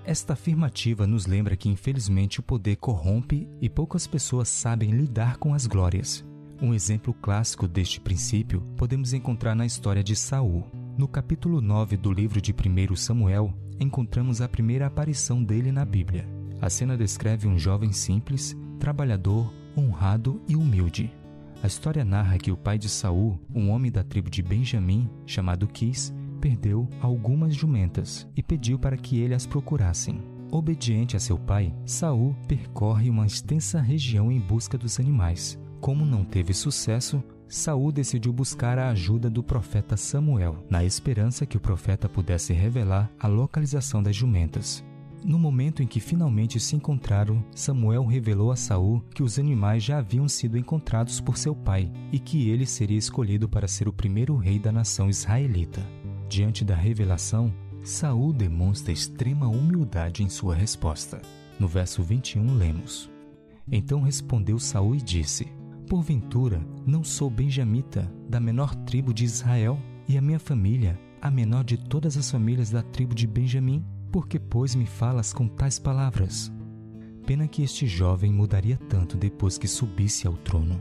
Esta 0.04 0.32
afirmativa 0.32 1.06
nos 1.06 1.26
lembra 1.26 1.56
que, 1.56 1.68
infelizmente, 1.68 2.40
o 2.40 2.42
poder 2.42 2.74
corrompe 2.74 3.48
e 3.60 3.70
poucas 3.70 4.08
pessoas 4.08 4.48
sabem 4.48 4.90
lidar 4.90 5.36
com 5.36 5.54
as 5.54 5.64
glórias. 5.64 6.24
Um 6.60 6.74
exemplo 6.74 7.14
clássico 7.14 7.68
deste 7.68 8.00
princípio 8.00 8.60
podemos 8.76 9.12
encontrar 9.12 9.54
na 9.54 9.64
história 9.64 10.02
de 10.02 10.16
Saul. 10.16 10.81
No 10.94 11.08
capítulo 11.08 11.62
9 11.62 11.96
do 11.96 12.12
livro 12.12 12.38
de 12.38 12.52
1 12.52 12.96
Samuel, 12.96 13.54
encontramos 13.80 14.42
a 14.42 14.48
primeira 14.48 14.86
aparição 14.86 15.42
dele 15.42 15.72
na 15.72 15.86
Bíblia. 15.86 16.28
A 16.60 16.68
cena 16.68 16.98
descreve 16.98 17.48
um 17.48 17.58
jovem 17.58 17.92
simples, 17.92 18.54
trabalhador, 18.78 19.50
honrado 19.76 20.42
e 20.46 20.54
humilde. 20.54 21.10
A 21.62 21.66
história 21.66 22.04
narra 22.04 22.36
que 22.36 22.52
o 22.52 22.58
pai 22.58 22.76
de 22.76 22.90
Saul, 22.90 23.40
um 23.54 23.70
homem 23.70 23.90
da 23.90 24.04
tribo 24.04 24.28
de 24.28 24.42
Benjamim, 24.42 25.08
chamado 25.24 25.66
Quis, 25.66 26.12
perdeu 26.42 26.86
algumas 27.00 27.54
jumentas 27.54 28.28
e 28.36 28.42
pediu 28.42 28.78
para 28.78 28.96
que 28.98 29.18
ele 29.18 29.32
as 29.32 29.46
procurassem. 29.46 30.20
Obediente 30.50 31.16
a 31.16 31.20
seu 31.20 31.38
pai, 31.38 31.74
Saul 31.86 32.36
percorre 32.46 33.08
uma 33.08 33.26
extensa 33.26 33.80
região 33.80 34.30
em 34.30 34.38
busca 34.38 34.76
dos 34.76 35.00
animais. 35.00 35.58
Como 35.80 36.04
não 36.04 36.22
teve 36.22 36.52
sucesso, 36.52 37.24
Saul 37.52 37.92
decidiu 37.92 38.32
buscar 38.32 38.78
a 38.78 38.88
ajuda 38.88 39.28
do 39.28 39.42
profeta 39.42 39.94
Samuel, 39.94 40.64
na 40.70 40.82
esperança 40.86 41.44
que 41.44 41.58
o 41.58 41.60
profeta 41.60 42.08
pudesse 42.08 42.54
revelar 42.54 43.12
a 43.20 43.28
localização 43.28 44.02
das 44.02 44.16
jumentas. 44.16 44.82
No 45.22 45.38
momento 45.38 45.82
em 45.82 45.86
que 45.86 46.00
finalmente 46.00 46.58
se 46.58 46.74
encontraram, 46.74 47.44
Samuel 47.54 48.06
revelou 48.06 48.50
a 48.50 48.56
Saul 48.56 49.04
que 49.14 49.22
os 49.22 49.38
animais 49.38 49.84
já 49.84 49.98
haviam 49.98 50.26
sido 50.28 50.56
encontrados 50.56 51.20
por 51.20 51.36
seu 51.36 51.54
pai 51.54 51.92
e 52.10 52.18
que 52.18 52.48
ele 52.48 52.64
seria 52.64 52.96
escolhido 52.96 53.46
para 53.46 53.68
ser 53.68 53.86
o 53.86 53.92
primeiro 53.92 54.34
rei 54.34 54.58
da 54.58 54.72
nação 54.72 55.10
israelita. 55.10 55.86
Diante 56.30 56.64
da 56.64 56.74
revelação, 56.74 57.52
Saul 57.84 58.32
demonstra 58.32 58.94
extrema 58.94 59.46
humildade 59.46 60.22
em 60.22 60.28
sua 60.30 60.54
resposta. 60.54 61.20
No 61.60 61.68
verso 61.68 62.02
21 62.02 62.54
lemos: 62.54 63.10
Então 63.70 64.00
respondeu 64.00 64.58
Saul 64.58 64.94
e 64.94 65.02
disse: 65.02 65.52
Porventura, 65.88 66.64
não 66.86 67.04
sou 67.04 67.28
benjamita, 67.28 68.12
da 68.28 68.40
menor 68.40 68.74
tribo 68.74 69.12
de 69.12 69.24
Israel, 69.24 69.78
e 70.08 70.16
a 70.16 70.22
minha 70.22 70.38
família, 70.38 70.98
a 71.20 71.30
menor 71.30 71.64
de 71.64 71.76
todas 71.76 72.16
as 72.16 72.30
famílias 72.30 72.70
da 72.70 72.82
tribo 72.82 73.14
de 73.14 73.26
Benjamim? 73.26 73.84
Por 74.10 74.26
que, 74.26 74.38
pois, 74.38 74.74
me 74.74 74.86
falas 74.86 75.32
com 75.32 75.46
tais 75.46 75.78
palavras? 75.78 76.52
Pena 77.24 77.46
que 77.46 77.62
este 77.62 77.86
jovem 77.86 78.32
mudaria 78.32 78.76
tanto 78.88 79.16
depois 79.16 79.56
que 79.56 79.68
subisse 79.68 80.26
ao 80.26 80.34
trono. 80.34 80.78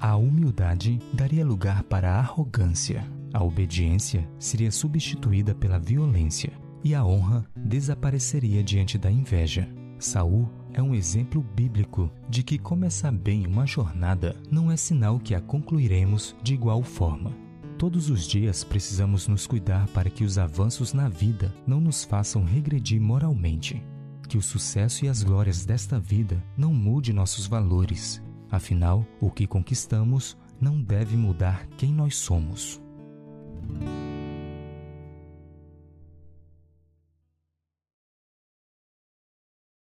A 0.00 0.16
humildade 0.16 0.98
daria 1.12 1.46
lugar 1.46 1.84
para 1.84 2.12
a 2.12 2.18
arrogância. 2.18 3.08
A 3.32 3.42
obediência 3.42 4.28
seria 4.38 4.70
substituída 4.70 5.54
pela 5.54 5.78
violência 5.78 6.52
e 6.82 6.94
a 6.94 7.04
honra 7.04 7.46
desapareceria 7.56 8.62
diante 8.62 8.98
da 8.98 9.10
inveja. 9.10 9.68
Saul 9.98 10.48
é 10.74 10.82
um 10.82 10.94
exemplo 10.94 11.40
bíblico 11.54 12.10
de 12.28 12.42
que 12.42 12.58
começar 12.58 13.12
bem 13.12 13.46
uma 13.46 13.64
jornada 13.64 14.36
não 14.50 14.70
é 14.70 14.76
sinal 14.76 15.18
que 15.20 15.34
a 15.34 15.40
concluiremos 15.40 16.34
de 16.42 16.52
igual 16.52 16.82
forma. 16.82 17.32
Todos 17.78 18.10
os 18.10 18.26
dias 18.26 18.64
precisamos 18.64 19.28
nos 19.28 19.46
cuidar 19.46 19.86
para 19.88 20.10
que 20.10 20.24
os 20.24 20.36
avanços 20.36 20.92
na 20.92 21.08
vida 21.08 21.54
não 21.66 21.80
nos 21.80 22.04
façam 22.04 22.44
regredir 22.44 23.00
moralmente. 23.00 23.82
Que 24.28 24.36
o 24.36 24.42
sucesso 24.42 25.04
e 25.04 25.08
as 25.08 25.22
glórias 25.22 25.64
desta 25.64 25.98
vida 25.98 26.42
não 26.56 26.74
mude 26.74 27.12
nossos 27.12 27.46
valores. 27.46 28.22
Afinal, 28.50 29.06
o 29.20 29.30
que 29.30 29.46
conquistamos 29.46 30.36
não 30.60 30.80
deve 30.80 31.16
mudar 31.16 31.66
quem 31.76 31.92
nós 31.92 32.16
somos. 32.16 32.80